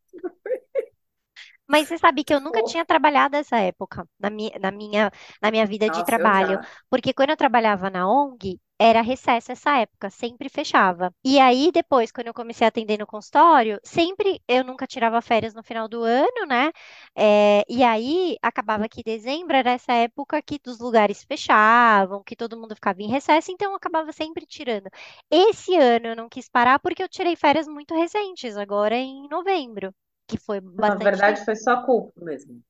[1.66, 5.11] Mas você sabe que eu nunca tinha trabalhado essa época na minha, na minha,
[5.42, 6.59] na minha vida de Nossa, eu trabalho.
[6.59, 6.68] já.
[6.90, 11.12] Porque quando eu trabalhava na ONG, era recesso essa época, sempre fechava.
[11.25, 15.55] E aí, depois, quando eu comecei a atender no consultório, sempre eu nunca tirava férias
[15.55, 16.71] no final do ano, né?
[17.17, 22.59] É, e aí, acabava que dezembro era essa época que os lugares fechavam, que todo
[22.59, 24.88] mundo ficava em recesso, então eu acabava sempre tirando.
[25.31, 29.95] Esse ano eu não quis parar porque eu tirei férias muito recentes, agora em novembro,
[30.27, 31.45] que foi Na bastante verdade, tempo.
[31.45, 32.62] foi só culpa mesmo.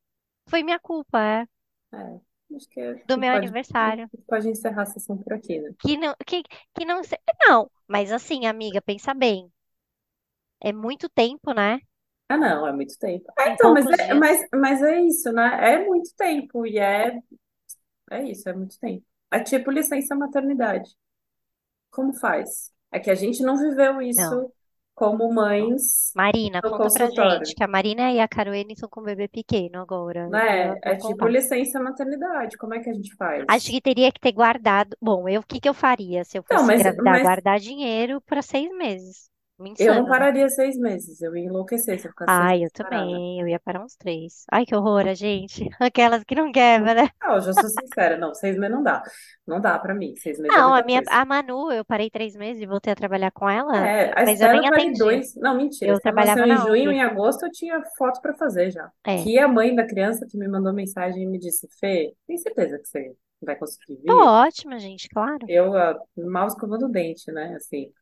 [0.51, 1.47] Foi minha culpa, é,
[1.93, 2.21] É,
[2.57, 4.09] acho que a do meu pode, aniversário.
[4.27, 5.73] pode encerrar a sessão por aqui, né?
[5.81, 6.43] Que não, que,
[6.75, 9.53] que não, se- não, mas assim, amiga, pensa bem,
[10.61, 11.81] é muito tempo, né?
[12.29, 13.27] Ah, não, é muito tempo.
[13.39, 14.15] Ah, então, mas é, dias.
[14.15, 15.75] mas, mas é isso, né?
[15.75, 17.19] É muito tempo e é,
[18.11, 19.05] é isso, é muito tempo.
[19.33, 20.91] É tipo licença maternidade.
[21.91, 22.73] Como faz?
[22.93, 24.53] É que a gente não viveu Não, isso
[24.99, 28.89] como mães Marina, no conta pra consultório, gente, que a Marina e a Caroline estão
[28.91, 30.79] com um bebê pequeno agora, né?
[30.83, 31.29] É vão tipo contar.
[31.29, 32.57] licença maternidade.
[32.59, 33.15] Como é que a gente
[33.49, 33.69] Acho faz?
[33.71, 34.97] que teria que ter guardado.
[35.01, 37.19] Bom, eu, o que que eu faria se eu fosse mas, engravidar?
[37.21, 39.29] mas Guardar dinheiro para seis meses.
[39.79, 40.29] Eu não Insano, né?
[40.29, 41.21] pararia seis meses.
[41.23, 43.21] Eu ia enlouquecer se eu ficasse seis Ai, eu meses parada.
[43.21, 43.41] também.
[43.41, 44.45] Eu ia para uns três.
[44.53, 45.69] Ai, que horror, a gente.
[45.81, 47.11] Aquelas que não quebra, né?
[47.21, 48.17] Ah, eu já sou sincera.
[48.17, 49.03] Não, seis meses não dá.
[49.47, 50.15] Não dá pra mim.
[50.17, 51.07] Seis meses é Não, a muita minha, coisa.
[51.07, 54.41] a Manu, eu parei três meses e voltei a trabalhar com ela, É, a mas
[54.41, 54.97] eu Estela nem eu parei atendi.
[54.97, 55.35] dois.
[55.37, 55.93] Não, mentira.
[55.93, 56.93] A Eu Estela nasceu trabalhava em na junho, ONG.
[56.93, 58.91] em agosto eu tinha foto pra fazer já.
[59.05, 59.17] É.
[59.23, 62.79] Que a mãe da criança que me mandou mensagem e me disse: Fê, tem certeza
[62.79, 64.25] que você vai conseguir Tô vir.
[64.25, 65.47] ótima, gente, claro.
[65.47, 67.55] Eu ah, mal escovando o dente, né?
[67.57, 67.93] Assim,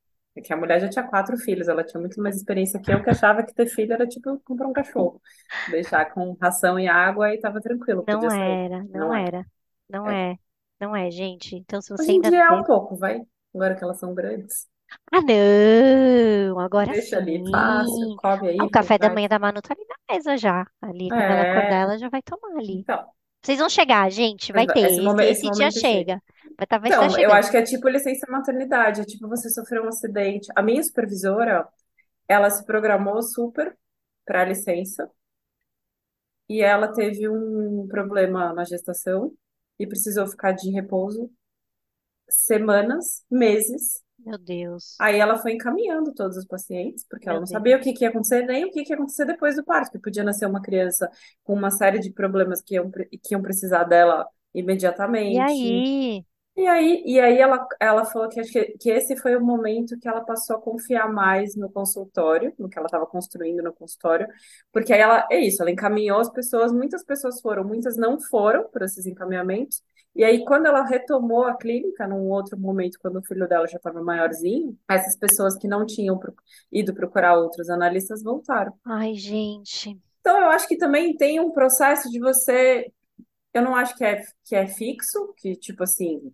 [0.41, 3.03] é que a mulher já tinha quatro filhos, ela tinha muito mais experiência que eu,
[3.03, 5.21] que achava que ter filho era tipo comprar um cachorro.
[5.67, 8.61] Deixar com ração e água e tava tranquilo, Não podia sair.
[8.65, 9.27] era, não Não é.
[9.27, 9.47] era,
[9.89, 10.11] não É.
[10.11, 10.39] é,
[10.81, 11.55] não é, gente.
[11.57, 12.65] Então, se você Hoje em ainda dia é um tem.
[12.65, 13.21] pouco, vai.
[13.55, 14.67] Agora que elas são grandes.
[15.13, 16.61] Ah, não!
[16.61, 18.17] Agora Deixa ali, fácil, sim.
[18.17, 20.67] come aí, Ah, o café da manhã da Manu tá ali na mesa já.
[20.81, 22.87] Ali, quando ela acordar, É, ela já vai tomar ali.
[22.87, 23.13] então,
[23.47, 24.91] Vocês vão chegar, gente, vai ter.
[24.91, 26.21] esse momento, esse esse dia chega.
[26.59, 29.49] Vai tá, vai estar Então, eu acho que é tipo licença maternidade, é tipo você
[29.49, 30.51] sofreu um acidente.
[30.57, 31.65] A minha supervisora,
[32.27, 33.79] ela se programou super
[34.25, 35.09] para licença
[36.49, 39.33] e ela teve um problema na gestação
[39.79, 41.31] e precisou ficar de repouso
[42.29, 44.03] semanas, meses.
[44.27, 47.47] Meu Deus, Aí ela foi encaminhando todos os pacientes, porque ela meu não Deus.
[47.47, 49.93] sabia o que que ia acontecer, nem o que que ia acontecer depois do parto,
[49.93, 51.11] que podia nascer uma criança
[51.45, 54.27] com uma série de problemas que iam, que iam precisar dela
[55.29, 55.45] E imediatamente.
[55.47, 56.25] aí?
[56.57, 59.99] E aí, e aí ela, ela falou que, acho que, que esse foi o momento
[59.99, 64.27] que ela passou a confiar mais no consultório, no que ela estava construindo no consultório,
[64.73, 68.69] porque aí ela, é isso, ela encaminhou as pessoas, muitas pessoas foram, muitas não foram
[68.71, 69.83] por esses encaminhamentos,
[70.17, 73.77] e aí quando ela retomou a clínica, num outro momento, quando o filho dela já
[73.77, 76.19] estava maiorzinho, essas pessoas que não tinham
[76.73, 78.73] ido procurar outros analistas voltaram.
[78.85, 79.99] Ai, gente.
[80.21, 82.91] Então eu acho que também tem um processo de você,
[83.53, 86.33] eu não acho que é, que é fixo, que tipo assim,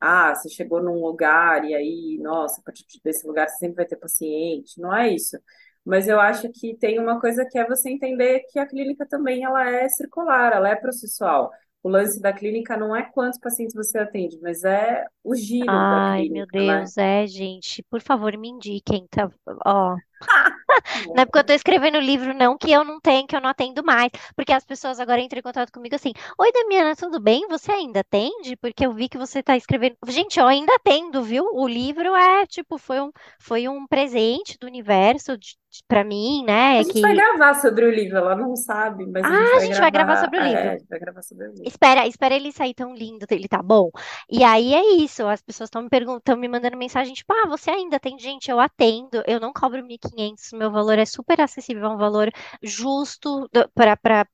[0.00, 3.86] ah, você chegou num lugar e aí, nossa, a partir desse lugar você sempre vai
[3.86, 4.80] ter paciente.
[4.80, 5.36] Não é isso.
[5.84, 9.44] Mas eu acho que tem uma coisa que é você entender que a clínica também
[9.44, 11.50] ela é circular, ela é processual.
[11.82, 16.12] O lance da clínica não é quantos pacientes você atende, mas é o giro da
[16.12, 16.80] Ai, meu clínica, né?
[16.80, 17.82] Deus, é, gente.
[17.84, 19.30] Por favor, me indiquem, tá?
[19.64, 19.96] Ó.
[21.14, 23.40] Não é porque eu tô escrevendo o livro, não, que eu não tenho, que eu
[23.40, 24.10] não atendo mais.
[24.34, 27.46] Porque as pessoas agora entram em contato comigo assim: Oi, Damiana, tudo bem?
[27.48, 28.56] Você ainda atende?
[28.56, 29.96] Porque eu vi que você tá escrevendo.
[30.08, 31.44] Gente, eu ainda atendo, viu?
[31.54, 33.10] O livro é, tipo, foi um,
[33.40, 36.78] foi um presente do universo de, pra mim, né?
[36.78, 37.14] A gente vai Que.
[37.14, 39.90] gravar sobre o livro, ela não sabe, mas a Ah, gente a vai gente vai
[39.90, 40.70] gravar gravar, sobre o é, livro.
[40.72, 41.64] a gente vai gravar sobre o livro.
[41.64, 43.90] Espera, espera ele sair tão lindo, ele tá bom.
[44.30, 47.70] E aí é isso, as pessoas estão me perguntando, me mandando mensagem, tipo, ah, você
[47.70, 51.88] ainda tem gente, eu atendo, eu não cobro 1.500, meu valor é super acessível, é
[51.88, 52.30] um valor
[52.62, 54.24] justo para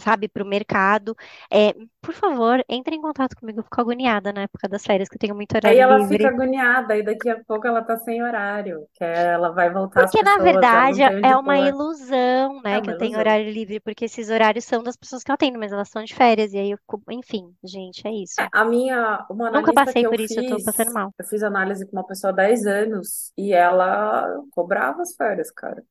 [0.00, 1.16] sabe, pro mercado.
[1.52, 5.16] É, por favor, entre em contato comigo, eu fico agoniada na época das férias, que
[5.16, 6.08] eu tenho muito Aí horário ela livre.
[6.08, 10.08] fica agoniada, e daqui a pouco ela tá sem horário, que é- ela vai voltar
[10.08, 11.58] Porque, na pessoas, não verdade, é uma pôr.
[11.58, 15.30] ilusão, né, É que eu tenho horário livre, porque esses horários são das pessoas que
[15.30, 18.42] eu atendo, mas elas estão de férias, e aí eu fico, enfim, gente, é isso.
[18.42, 21.12] É, a minha, uma Nunca passei que eu por isso, eu tô passando fiz, mal.
[21.18, 25.82] eu fiz análise com uma pessoa há 10 anos e ela cobrava as férias, cara.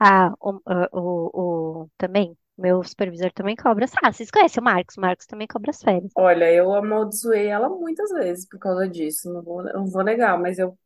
[0.00, 0.60] Ah, o,
[0.92, 3.86] o, o- também, meu supervisor também cobra.
[4.02, 4.96] Ah, vocês conhecem o Marcos?
[4.96, 6.12] O Marcos também cobra as férias.
[6.14, 10.58] Olha, eu amaldiçoei ela muitas vezes por causa disso, não vou, não vou negar, mas
[10.58, 10.76] eu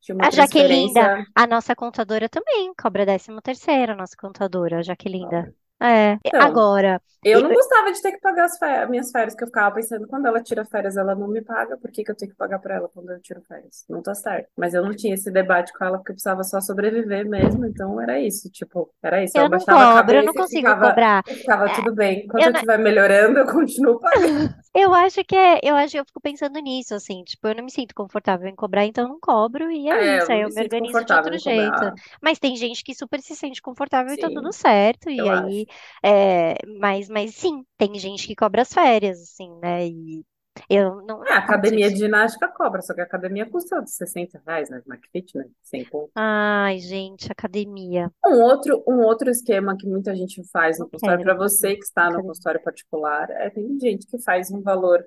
[0.00, 4.82] tinha uma A Jaquelinda, a nossa contadora também cobra décimo terceiro, a nossa contadora, a
[4.82, 5.50] Jaquelinda.
[5.82, 9.42] É, Então, agora, eu não gostava de ter que pagar as férias, minhas férias, que
[9.44, 12.16] eu ficava pensando, quando ela tira férias, ela não me paga, por que que eu
[12.16, 13.84] tenho que pagar pra ela quando eu tiro férias?
[13.88, 14.48] Não tá certo.
[14.56, 18.00] Mas eu não tinha esse debate com ela, porque eu precisava só sobreviver mesmo, então
[18.00, 19.38] era isso, tipo, era isso.
[19.38, 21.22] Eu eu não cobro, eu não consigo ficava, cobrar.
[21.26, 22.24] ficava É, tudo bem.
[22.24, 24.54] Enquanto eu eu não, estiver melhorando, eu continuo pagando.
[24.76, 27.64] Eu acho que é, eu acho que eu fico pensando nisso, assim, tipo, eu não
[27.64, 30.40] me sinto confortável em cobrar, então eu não cobro, e é É, isso, eu aí
[30.42, 31.90] eu me me sinto organizo de confortável outro em jeito.
[31.90, 32.00] cobrar.
[32.22, 35.30] Mas tem gente que super se sente confortável e tá tudo Sim, certo, e eu
[35.30, 35.64] acho.
[35.66, 35.66] aí,
[36.04, 40.24] é, mas, mas sim, tem gente que cobra as férias, assim, né, e
[40.68, 44.70] eu não, É, a academia de ginástica cobra, só que a academia custa 60 reais,
[44.70, 44.78] né?
[44.78, 45.44] Smart Fit, né?
[45.62, 46.10] Sem conto.
[46.14, 51.34] Ai, gente, academia, Um outro, um outro esquema que muita gente faz no consultório, para
[51.34, 55.04] você que está no consultório particular, é, tem gente que faz um valor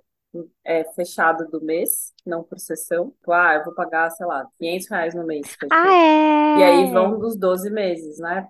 [0.63, 3.09] é, fechado do mês, não por sessão.
[3.12, 6.59] Tipo, ah, eu vou pagar, sei lá, 500 reais no mês, Ah, tempo.
[6.59, 6.91] E aí é?
[6.91, 8.47] vão dos 12 meses, né?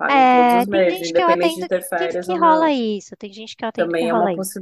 [0.00, 2.38] Pagam todos É, os tem meses, gente que eu atendo que, que, férias que ou
[2.38, 3.16] rola isso.
[3.16, 4.52] Tem gente que eu atendo que Também é rola uma isso.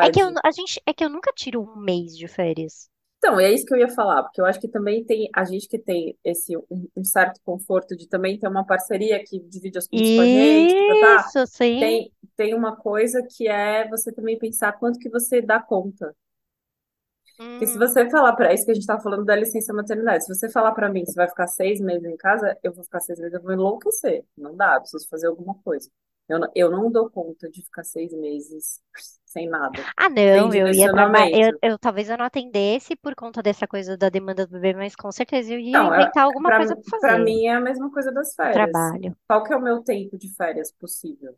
[0.00, 0.40] É que eu, possibilidade.
[0.44, 2.90] a gente, é que eu nunca tiro um mês de férias.
[3.18, 5.68] Então, é isso que eu ia falar, porque eu acho que também tem a gente
[5.68, 9.86] que tem esse um, um certo conforto de também ter uma parceria que divide as
[9.86, 11.26] contas com a gente, tá, tá.
[11.28, 11.78] Isso, sim.
[11.78, 16.16] Tem, tem uma coisa que é você também pensar quanto que você dá conta.
[17.56, 20.24] Porque se Hum, você falar para isso que a gente tá falando da licença maternidade,
[20.24, 22.84] se você falar para mim que você vai ficar seis meses em casa, eu vou
[22.84, 24.24] ficar seis meses, eu vou enlouquecer.
[24.36, 25.90] Não dá, eu preciso fazer alguma coisa.
[26.28, 28.80] Eu não, eu não dou conta de ficar seis meses
[29.26, 31.30] sem nada, Ah, não, eu ia trabalhar.
[31.32, 34.96] Eu, eu talvez eu não atendesse por conta dessa coisa da demanda do bebê, mas
[34.96, 37.18] com certeza eu ia Não, é, inventar alguma coisa para pra para fazer.
[37.18, 38.90] mim é a mesma coisa das férias.
[38.90, 39.16] trabalho.
[39.26, 41.32] Qual que é o meu tempo de férias possível?
[41.32, 41.36] O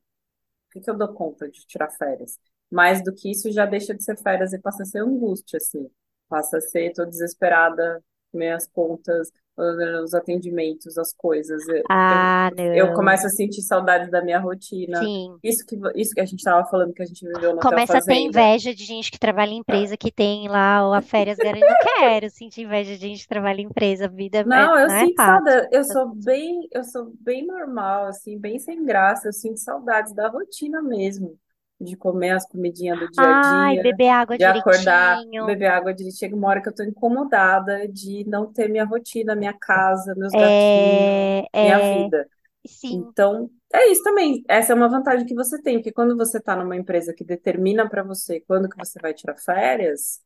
[0.73, 2.39] que que eu dou conta de tirar férias?
[2.73, 5.89] Mais do que isso já deixa de ser férias e passa a ser angústia, assim.
[6.29, 11.69] Passa a ser, tô desesperada, minhas contas, os atendimentos, as coisas.
[11.69, 12.95] Eu, eu, Ah, eu não.
[12.95, 14.99] começo a sentir saudade da minha rotina.
[14.99, 15.37] Sim.
[15.43, 18.01] Isso que, isso que a gente estava falando, que a gente viveu no Começa a
[18.01, 21.69] ter inveja de gente que trabalha em empresa que tem lá a férias garantidas.
[21.69, 24.09] Não quero sentir inveja de gente que trabalha em empresa.
[24.09, 25.45] Vida é- Não, eu não é sinto fácil.
[25.45, 25.69] saudade.
[25.71, 29.29] Eu sou bem, eu sou bem normal, assim, bem sem graça.
[29.29, 31.39] Eu sinto saudades da rotina mesmo,
[31.83, 35.45] de comer as comidinhas do dia a Ai, dia, beber água de acordar, direitinho.
[35.45, 36.17] beber água direito.
[36.19, 40.35] Chega uma hora que eu tô incomodada de não ter minha rotina, minha casa, meus
[40.35, 42.29] gatinhos, É, minha é, vida.
[42.67, 43.15] sim.
[43.15, 44.45] Então, é isso também.
[44.49, 47.89] Essa é uma vantagem que você tem, porque quando você está numa empresa que determina
[47.89, 50.21] para você quando que você vai tirar férias,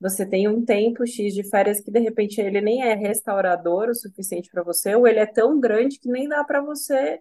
[0.00, 3.94] você tem um tempo X de férias que de repente ele nem é restaurador o
[3.94, 7.20] suficiente para você, ou ele é tão grande que nem dá para você.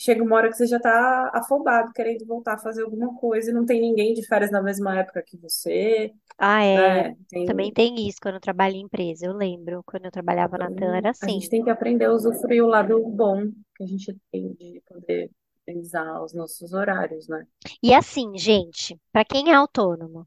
[0.00, 3.54] Chega uma hora que você já está afobado, querendo voltar a fazer alguma coisa, e
[3.54, 7.04] não tem ninguém de férias na mesma época que você, Ah, é.
[7.04, 7.16] né?
[7.44, 9.26] Também Tem, tem isso quando eu trabalho em empresa.
[9.26, 11.48] Eu lembro, quando eu trabalhava na TAM, era a gente assim.
[11.48, 15.30] tem que aprender a usufruir o lado bom que a gente tem de poder
[15.66, 17.46] organizar os nossos horários, né?
[17.82, 20.26] E assim, gente, para quem é autônomo,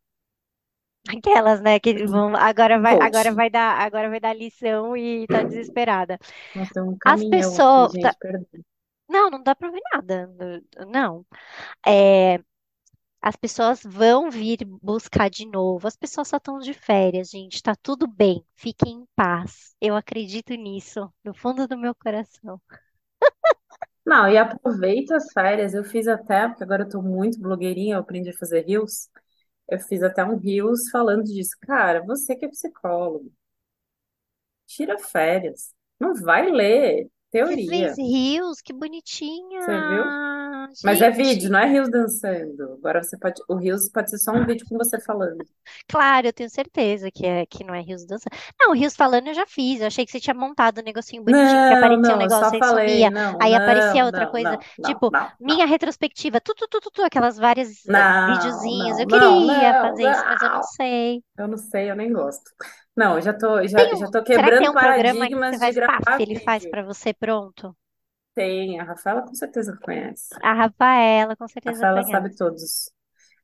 [1.08, 3.34] aquelas, né, que vão, agora vai, agora Coach.
[3.34, 6.18] vai dar, agora vai dar lição e tá desesperada.
[6.54, 8.64] Nossa, tem um As aqui, pessoas, tá- gente, perdão.
[9.14, 10.30] Não, não dá para ver nada,
[10.88, 11.26] não.
[11.88, 12.40] É,
[13.22, 15.88] as pessoas vão vir buscar de novo.
[15.88, 17.64] As pessoas só estão de férias, gente.
[17.64, 18.46] Tá tudo bem.
[18.56, 19.76] Fiquem em paz.
[19.82, 22.62] Eu acredito nisso, no fundo do meu coração.
[24.06, 25.74] Não, e aproveita as férias.
[25.74, 29.10] Eu fiz até, porque agora eu tô muito blogueirinha, eu aprendi a fazer reels.
[29.70, 31.58] Eu fiz até um reels falando disso.
[31.62, 33.32] Cara, você que é psicólogo,
[34.68, 35.74] tira férias.
[36.00, 37.10] Não vai ler
[37.42, 38.74] Você fez teoria, rios, que
[39.58, 40.16] você viu?
[40.22, 40.70] bonitinha.
[40.84, 42.74] Mas é vídeo, Gente, não é reels dançando.
[42.74, 45.46] Agora você pode, o reels pode ser só um vídeo com você falando.
[45.88, 48.36] claro, eu tenho certeza que, é, que não é rios dançando.
[48.60, 49.82] Não, rios falando eu já fiz.
[49.82, 52.28] Eu achei que você tinha montado um negocinho bonitinho, que Não, aparecia um não, eu
[52.28, 53.10] negócio aí falei, sumia.
[53.10, 57.02] não, Aí aparecia não, outra não, coisa, tipo, minha retrospectiva, tu, tu, tu, tu, tu,
[57.04, 58.98] aquelas várias eh, videozinhos.
[59.00, 60.64] Eu queria fazer isso, mas eu não.
[60.64, 61.24] sei.
[61.38, 62.52] Eu não sei, eu nem gosto.
[62.96, 66.36] Não, eu já tô, já, Tem já um, tô quebrando um paradigmas de gravar ele
[66.40, 67.76] faz pra você pronto?
[68.36, 70.40] Tem, a Rafaela com certeza conhece.
[70.44, 72.12] A Rafaela com A certeza Rafaela conhece.
[72.12, 72.92] sabe todos.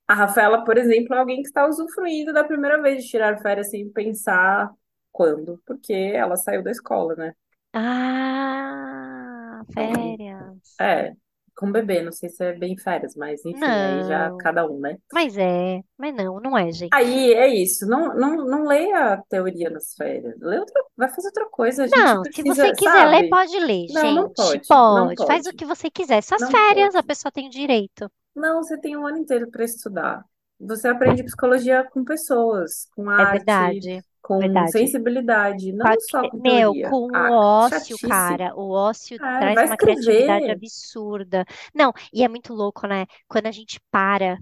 [0.08, 3.70] A Rafaela, por exemplo, é alguém que está usufruindo da primeira vez de tirar férias
[3.72, 4.72] sem pensar
[5.12, 7.36] quando, porque ela saiu da escola, né?
[7.74, 10.82] Ah, férias.
[10.82, 11.16] é,
[11.60, 14.80] com bebê, não sei se é bem férias, mas enfim, aí já Não, cada um,
[14.80, 14.98] né?
[15.14, 16.92] mas é, mas não, não é, gente.
[16.92, 21.28] Aí é isso, não, não, não leia a teoria nas férias, lê outra, vai fazer
[21.28, 23.30] outra coisa, a gente Não, se você precisa, quiser ler, sabe?
[23.30, 24.34] pode ler, Não, não gente.
[24.34, 26.22] pode, não Pode, faz o pode, que você quiser.
[26.24, 27.04] Suas não férias, a pode.
[27.04, 28.10] pessoa tem direito.
[28.36, 30.24] Não, você tem um ano inteiro para estudar.
[30.60, 34.68] Você aprende psicologia com pessoas, com É arte, verdade, com verdade.
[34.68, 36.78] sensibilidade, a- não só com Meu, teoria.
[36.78, 38.00] com o Ah, ócio, chatice.
[38.00, 40.52] cara, o ócio É, traz uma criatividade escrever.
[40.52, 41.46] absurda.
[41.74, 43.06] Não, e é muito louco, né?
[43.28, 44.38] Quando a gente para,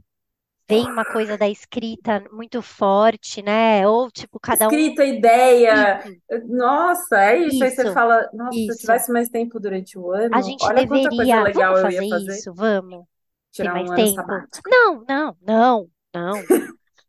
[0.70, 3.88] vem uma coisa da escrita muito forte, né?
[3.88, 4.76] Ou tipo, cada um.
[4.76, 6.04] Escrita, ideia.
[6.04, 7.64] Isso, Nossa, é isso.
[7.64, 8.80] Aí você isso, fala, nossa, se isso.
[8.80, 11.42] tivesse mais tempo durante o A ano, gente olha quanta coisa deveria.
[11.42, 12.44] legal Vamos eu fazer ia fazer.
[12.44, 12.54] isso?
[12.54, 13.06] Vamos.
[13.52, 14.48] Tirar mais um tempo?
[14.66, 16.48] Não, não, não, não,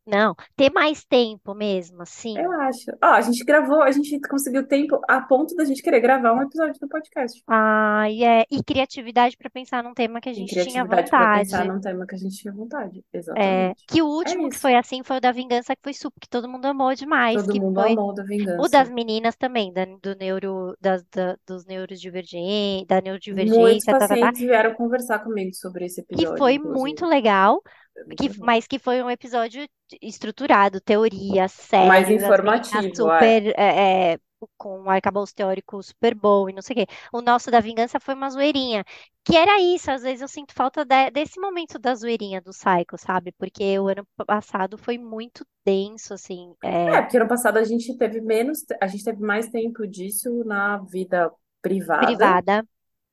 [0.08, 0.34] não.
[0.56, 2.42] Ter mais tempo mesmo, assim.
[2.42, 2.90] Eu acho.
[3.02, 6.42] Ó, a gente gravou, a gente conseguiu tempo a ponto da gente querer gravar um
[6.42, 7.42] episódio do podcast.
[7.46, 8.44] Ai, é.
[8.50, 11.66] E criatividade para pensar num tema que a E gente tinha criatividade para pensar vontade.
[11.66, 13.04] num tema que a gente tinha vontade.
[13.34, 13.84] É, Exatamente.
[13.86, 14.58] que o É último que isso.
[14.58, 17.46] foi assim foi o da Vingança, que foi super, que todo mundo amou demais, Todo
[17.46, 18.22] que mundo foi amou da
[18.56, 18.90] o das vingança.
[18.90, 23.00] meninas também, da, do neuro, das, da, dos neurodivergentes, da
[23.32, 27.06] Muitos neurodivergência, tá, tá, tá, pacientes vieram conversar comigo sobre esse que episódio, foi muito
[27.06, 27.06] inclusive.
[27.06, 28.46] legal, muito que, bom.
[28.46, 29.66] mas que foi um episódio
[30.02, 33.18] estruturado, teoria, Mais sério, as meninas informativo, é.
[33.18, 34.18] super, é, é,
[34.56, 36.86] com um arcabouço teórico super bom e não sei o quê.
[37.12, 38.84] O nosso da Vingança foi uma zoeirinha,
[39.24, 42.96] que era isso, às vezes eu sinto falta de- desse momento da zoeirinha do Psycho,
[42.96, 43.32] sabe?
[43.32, 47.96] Porque o ano passado foi muito denso, assim, É, é, porque ano passado a gente
[47.96, 51.30] teve menos, a gente teve mais tempo disso na vida
[51.60, 52.64] privada privada,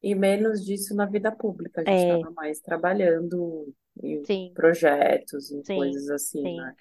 [0.01, 1.81] e menos disso na vida pública.
[1.81, 6.75] A gente é, estava mais trabalhando em sim, projetos, em sim, coisas assim, sim, né?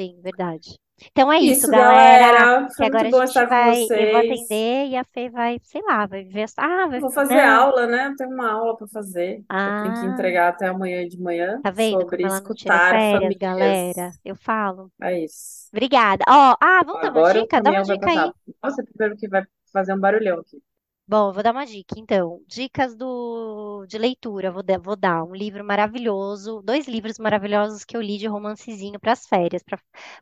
[0.00, 0.78] sim, verdade.
[1.12, 2.26] Então é isso, Isso, galera.
[2.26, 2.68] galera.
[2.76, 6.24] Foi agora a gente vai, eu vou atender e a Fê vai, sei lá, vai
[6.24, 6.46] ver.
[6.56, 7.44] Ah, vai, Vou fazer não.
[7.44, 8.06] aula, né?
[8.08, 9.44] Eu tenho uma aula para fazer.
[9.64, 14.16] Eu tenho que Ah, entregar até amanhã de manhã tá vendo sobre escutar férias, galera?
[14.16, 14.20] famílias.
[14.24, 14.92] Eu falo.
[15.00, 15.72] É isso.
[15.72, 16.24] Obrigada.
[16.28, 17.62] Ó, ah, vamos dar uma Agora dica?
[17.62, 18.32] Dá uma dica aí.
[18.32, 18.34] passar.
[18.62, 20.62] Nossa, primeiro que vai fazer um barulhão aqui.
[21.06, 22.42] Bom, eu vou dar uma dica, então.
[22.46, 24.50] Dicas do, de leitura.
[24.50, 28.98] Vou, dar- vou dar um livro maravilhoso, dois livros maravilhosos que eu li de romancezinho
[28.98, 29.62] para as férias,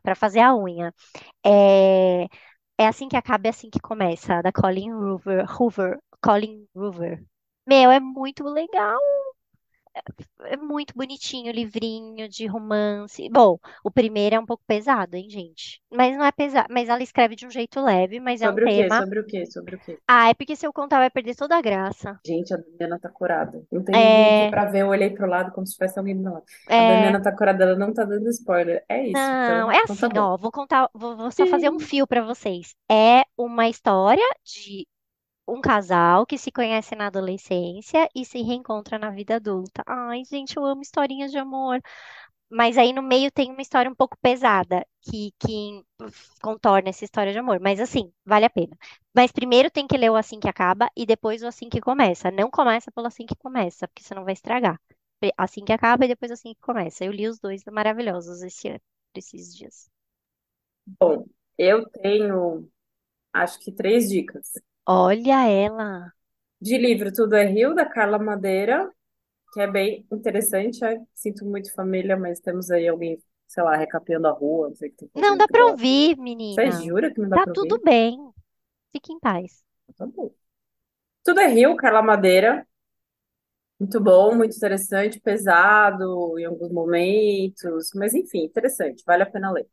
[0.03, 0.93] para fazer a unha.
[1.45, 2.25] É,
[2.79, 7.23] é assim que acaba, é assim que começa, da Colin Hoover, Hoover, Colin Hoover.
[7.67, 8.99] Meu, é muito legal.
[10.45, 13.29] É muito bonitinho o livrinho de romance.
[13.29, 15.81] Bom, o primeiro é um pouco pesado, hein, gente?
[15.91, 18.65] Mas não é pesado, mas ela escreve de um jeito leve, mas é um Sobre
[18.65, 18.83] o quê?
[18.83, 18.99] tema.
[19.01, 19.45] Sobre o quê?
[19.45, 19.97] Sobre o quê?
[20.07, 22.19] Ah, é porque se eu contar vai perder toda a graça.
[22.25, 23.63] Gente, a Damiana tá curada.
[23.71, 24.79] Não tem É, pra ver.
[24.81, 26.43] Eu olhei pro lado como se tivesse alguém do lado.
[26.67, 28.83] A é, Damiana tá curada, ela não tá dando spoiler.
[28.89, 31.69] É isso, não, então, é então tá assim, ó, vou contar, vou, vou só fazer
[31.69, 32.75] um fio pra vocês.
[32.89, 34.87] É uma história de
[35.47, 39.83] um casal que se conhece na adolescência e se reencontra na vida adulta.
[39.87, 41.81] Ai, gente, eu amo historinhas de amor.
[42.49, 45.83] Mas aí no meio tem uma história um pouco pesada que, que
[46.41, 47.59] contorna essa história de amor.
[47.59, 48.77] Mas assim, vale a pena.
[49.15, 52.29] Mas primeiro tem que ler o Assim que Acaba e depois o Assim que Começa.
[52.31, 54.79] Não começa pelo Assim que Começa, porque senão vai estragar.
[55.37, 57.05] Assim que acaba e depois assim que começa.
[57.05, 58.81] Eu li os dois maravilhosos esse ano,
[59.15, 59.89] esses dias.
[60.99, 61.25] Bom,
[61.57, 62.69] eu tenho,
[63.33, 64.53] acho que três dicas.
[64.87, 66.13] Olha ela.
[66.61, 68.89] De livro, Tudo é Rio, da Carla Madeira,
[69.53, 70.83] que é bem interessante.
[70.85, 74.89] é, Sinto muito família, mas temos aí alguém, sei lá, recapeando a rua, não sei
[74.89, 75.71] o que tá Não fazendo, dá pra dó.
[75.71, 76.15] ouvir,
[76.49, 76.71] Você menina.
[76.71, 77.83] jura que não dá Tá pra tudo ouvir?
[77.83, 78.17] bem.
[78.93, 79.63] Fique em paz.
[79.97, 80.31] Tá bom.
[81.23, 82.67] Tudo é Rio, Carla Madeira.
[83.79, 89.67] Muito bom, muito interessante, pesado em alguns momentos, mas enfim, interessante, vale a pena ler.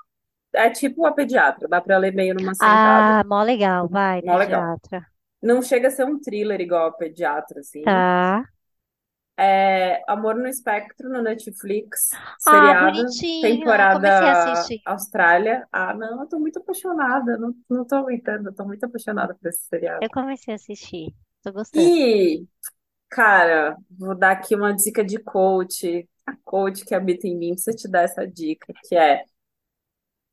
[0.52, 3.12] É tipo a pediatra, dá pra ler meio numa sentada.
[3.12, 3.88] Ah, mó legal.
[3.88, 4.62] Vai, Mó legal.
[4.62, 5.06] pediatra.
[5.42, 7.82] Não chega a ser um thriller igual a pediatra, assim.
[7.82, 8.44] Tá.
[9.36, 12.10] É Amor no Espectro no Netflix,
[12.46, 13.90] Ah, seriado, bonitinho.
[13.92, 14.80] Comecei a temporada assistir.
[14.84, 15.66] Austrália.
[15.72, 19.48] Ah, não, eu tô muito apaixonada, não, não tô aguentando, eu tô muito apaixonada por
[19.48, 20.00] esse seriado.
[20.02, 21.14] Eu comecei a assistir.
[21.42, 21.86] Tô gostando.
[21.86, 22.46] E,
[23.10, 27.76] cara, vou dar aqui uma dica de coach, a coach que habita em mim precisa
[27.76, 29.24] te dar essa dica, que é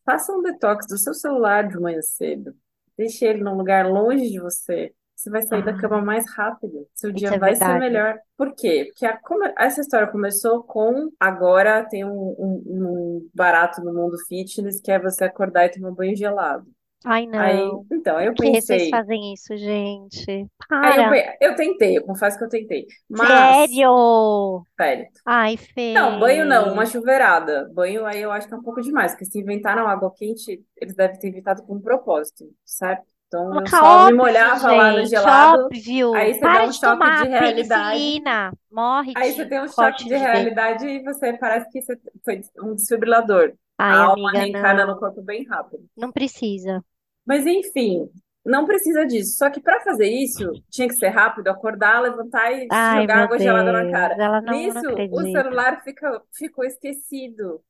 [0.07, 2.55] faça um detox do seu celular de manhã cedo.
[2.97, 4.93] Deixe ele num lugar longe de você.
[5.15, 6.87] Você vai sair da cama Ah, mais rápido.
[6.93, 8.19] Seu dia é vai ser melhor.
[8.37, 8.85] Por quê?
[8.89, 9.19] Porque a-
[9.57, 14.99] essa história começou com agora tem um, um- um barato no mundo fitness que é
[14.99, 16.67] você acordar e tomar banho gelado.
[17.03, 17.85] Ai, Aí, não.
[17.91, 20.47] então, Por eu que vocês pensei, fazem isso, gente?
[20.81, 21.09] aí eu, Para.
[21.09, 22.87] pe- eu tentei, eu confesso que eu tentei.
[23.09, 24.65] Mas, Sério?
[24.77, 25.57] sério, Ai,
[25.93, 26.87] Não, banho não, uma Fê.
[26.87, 27.69] chuveirada.
[27.73, 30.95] Banho aí eu acho que é um pouco demais, porque se inventaram água quente, eles
[30.95, 33.05] devem ter inventado com um propósito, certo?
[33.27, 35.05] Então eu Coloca só me óbvio, molhava lá no gente.
[35.05, 36.11] gelado, Óbvio.
[36.11, 38.53] aí você dá Para um de choque de tomar realidade, penicilina.
[38.71, 40.55] Morre aí você de tem um choque corte de de dedo.
[40.57, 43.53] realidade e você parece que você foi um desfibrilador.
[43.77, 44.99] A Ai, alma amiga, reencarna no não.
[44.99, 45.87] corpo bem rápido.
[45.97, 46.83] Não precisa.
[47.25, 48.09] Mas enfim,
[48.45, 49.37] não precisa disso.
[49.37, 53.25] Só que para fazer isso, tinha que ser rápido, acordar, levantar e Ai, jogar meu
[53.25, 53.91] água gelada na Deus.
[53.91, 54.17] cara.
[54.17, 55.21] Ela não, não Nisso, o acredita.
[55.21, 57.63] celular fica, ficou esquecido.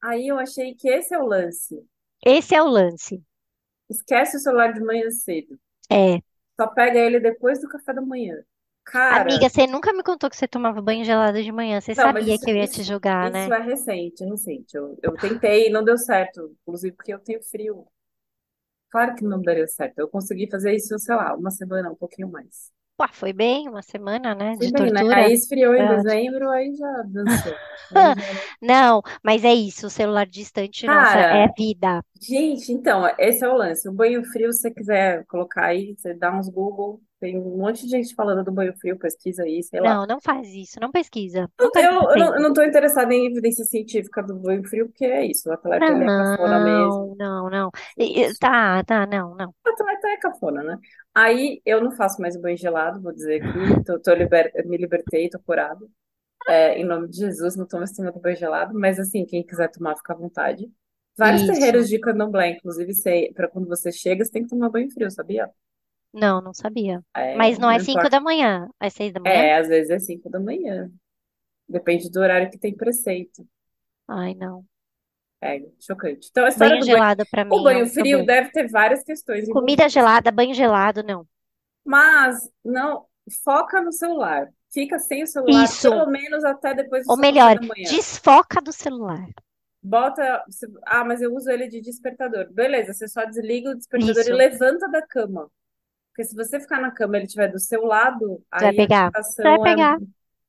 [0.00, 1.84] Aí eu achei que esse é o lance.
[2.26, 3.22] Esse é o lance.
[3.88, 5.58] Esquece o celular de manhã cedo.
[5.90, 6.20] É.
[6.60, 8.36] Só pega ele depois do café da manhã.
[8.92, 11.80] Amiga, Cara, você nunca me contou que você tomava banho gelado de manhã.
[11.80, 13.56] Você não, sabia isso, que eu ia te isso, jogar, isso né?
[13.56, 14.76] é recente, é recente.
[14.76, 16.54] Eu, eu tentei e não deu certo.
[16.62, 17.86] Inclusive porque eu tenho frio.
[18.90, 19.98] Claro que não daria certo.
[19.98, 22.72] Eu consegui fazer isso, sei lá, uma semana, um pouquinho mais.
[22.96, 25.00] Pô, foi bem, uma semana, né, Fui de bem, né?
[25.10, 25.32] Aí tortura.
[25.32, 26.02] esfriou em ótimo.
[26.02, 27.60] dezembro, aí já dançou.
[27.90, 28.40] Aí já...
[28.62, 32.04] Não, mas é isso, o celular distante, nossa, é Cara, vida.
[32.20, 33.88] gente, então, esse é o lance.
[33.88, 37.84] O banho frio, se você quiser colocar aí, você dá uns Google, tem um monte
[37.84, 39.94] de gente falando do banho frio, pesquisa aí, sei lá.
[39.94, 43.64] Não, não faz isso, não pesquisa, não eu, não, eu não tô interessada em evidência
[43.64, 47.16] científica do banho frio, porque é isso, o atleta ele é cafona mesmo.
[47.16, 47.70] Não, não, não.
[47.96, 48.34] E-.
[48.38, 49.54] Tá, tá, não, não.
[49.64, 50.78] O atleta é cafona, né?
[51.14, 55.30] Aí eu não faço mais banho gelado, vou dizer aqui, tô, tô liber- me libertei,
[55.30, 55.90] tô curado.
[56.46, 59.70] É, em nome de Jesus, não tô mais tomando banho gelado, mas assim, quem quiser
[59.70, 60.70] tomar, fica à vontade.
[61.16, 61.52] Vários Isso.
[61.52, 62.92] terreiros de candomblé, inclusive,
[63.32, 65.48] para quando você chega, você tem que tomar banho frio, sabia?
[66.14, 67.04] Não, não sabia.
[67.14, 68.08] É, Mas não é não cinco importa.
[68.08, 69.46] da manhã, é seis da manhã?
[69.48, 70.90] É, às vezes é 5 da manhã.
[71.68, 73.46] Depende do horário que tem preceito.
[74.08, 74.66] Ai, não.
[75.40, 76.28] É chocante.
[76.30, 77.04] Então, a história Banho do banho.
[77.04, 79.92] gelado pra O mim é banho um frio deve ter várias questões Comida envolvidas.
[79.92, 81.26] gelada, banho gelado, não.
[81.84, 83.06] Mas não
[83.44, 84.48] foca no celular.
[84.72, 85.88] Fica sem o celular Isso.
[85.88, 87.84] pelo menos até depois do Ou seu café melhor, da manhã.
[87.86, 89.26] desfoca do celular.
[89.82, 90.42] Bota.
[90.86, 92.50] Ah, mas eu uso ele de despertador.
[92.52, 94.32] Beleza, você só desliga o despertador e Isso.
[94.32, 95.50] levanta da cama.
[96.14, 98.82] Porque se você ficar na cama e ele estiver do seu lado, Você vai aí
[98.82, 99.12] a pegar.
[99.22, 99.60] Você vai é.
[99.60, 99.98] pegar.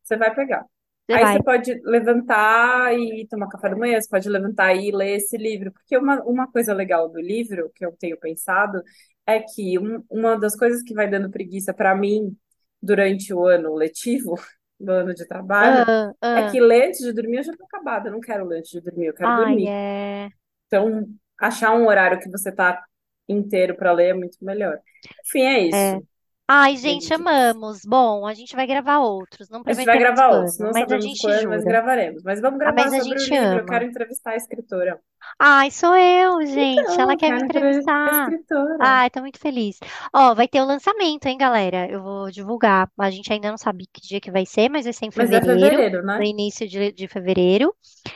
[0.03, 0.65] Você vai pegar.
[1.07, 1.37] Você Aí vai.
[1.37, 5.71] você pode levantar e tomar café da manhã, você pode levantar e ler esse livro.
[5.71, 8.81] Porque uma, uma coisa legal do livro, que eu tenho pensado,
[9.25, 12.35] é que um- uma das coisas que vai dando preguiça para mim
[12.81, 14.35] durante o ano letivo,
[14.79, 16.51] no ano de trabalho, Ah, é ah.
[16.51, 18.09] que ler antes de dormir eu já tô acabada.
[18.09, 19.73] Eu não quero ler antes de dormir, eu quero Ai, dormir.
[19.73, 20.31] é.
[20.67, 21.05] Então,
[21.39, 22.83] achar um horário que você tá
[23.27, 24.79] inteiro para ler é muito melhor.
[25.25, 26.14] Enfim, é É.
[26.47, 27.81] Ai, gente, amamos.
[27.85, 29.49] Bom, a gente vai gravar outros.
[29.49, 32.23] Não A gente vai gravar outros, quando, não mas a sabemos gente quando, mas gravaremos.
[32.23, 33.57] Mas vamos Ah, mas gravar a sobre o gente livro.
[33.59, 33.65] Eu ama.
[33.65, 35.01] quero entrevistar a escritora.
[35.39, 36.99] Ai, sou eu, gente.
[36.99, 38.79] Então, Ela eu quer me entrevistar escritora.
[38.79, 39.79] Ai, tô muito feliz.
[40.13, 41.89] Ó, vai ter o lançamento, hein, galera?
[41.89, 42.91] Eu vou divulgar.
[42.99, 45.31] A gente ainda não sabe que dia que vai ser, mas vai ser em Mas
[45.31, 46.25] é fevereiro, fevereiro, no né?
[46.25, 47.73] início de, de fevereiro.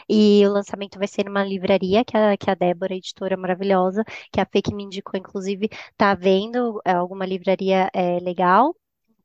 [0.09, 4.41] E o lançamento vai ser numa livraria que a, que a Débora, editora maravilhosa, que
[4.41, 8.75] a Fê que me indicou, inclusive, tá vendo é, alguma livraria é, legal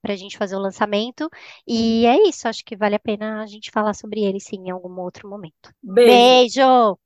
[0.02, 1.28] pra gente fazer o lançamento.
[1.66, 4.70] E é isso, acho que vale a pena a gente falar sobre ele sim em
[4.70, 5.72] algum outro momento.
[5.82, 6.60] Beijo.
[6.60, 6.98] Beijo!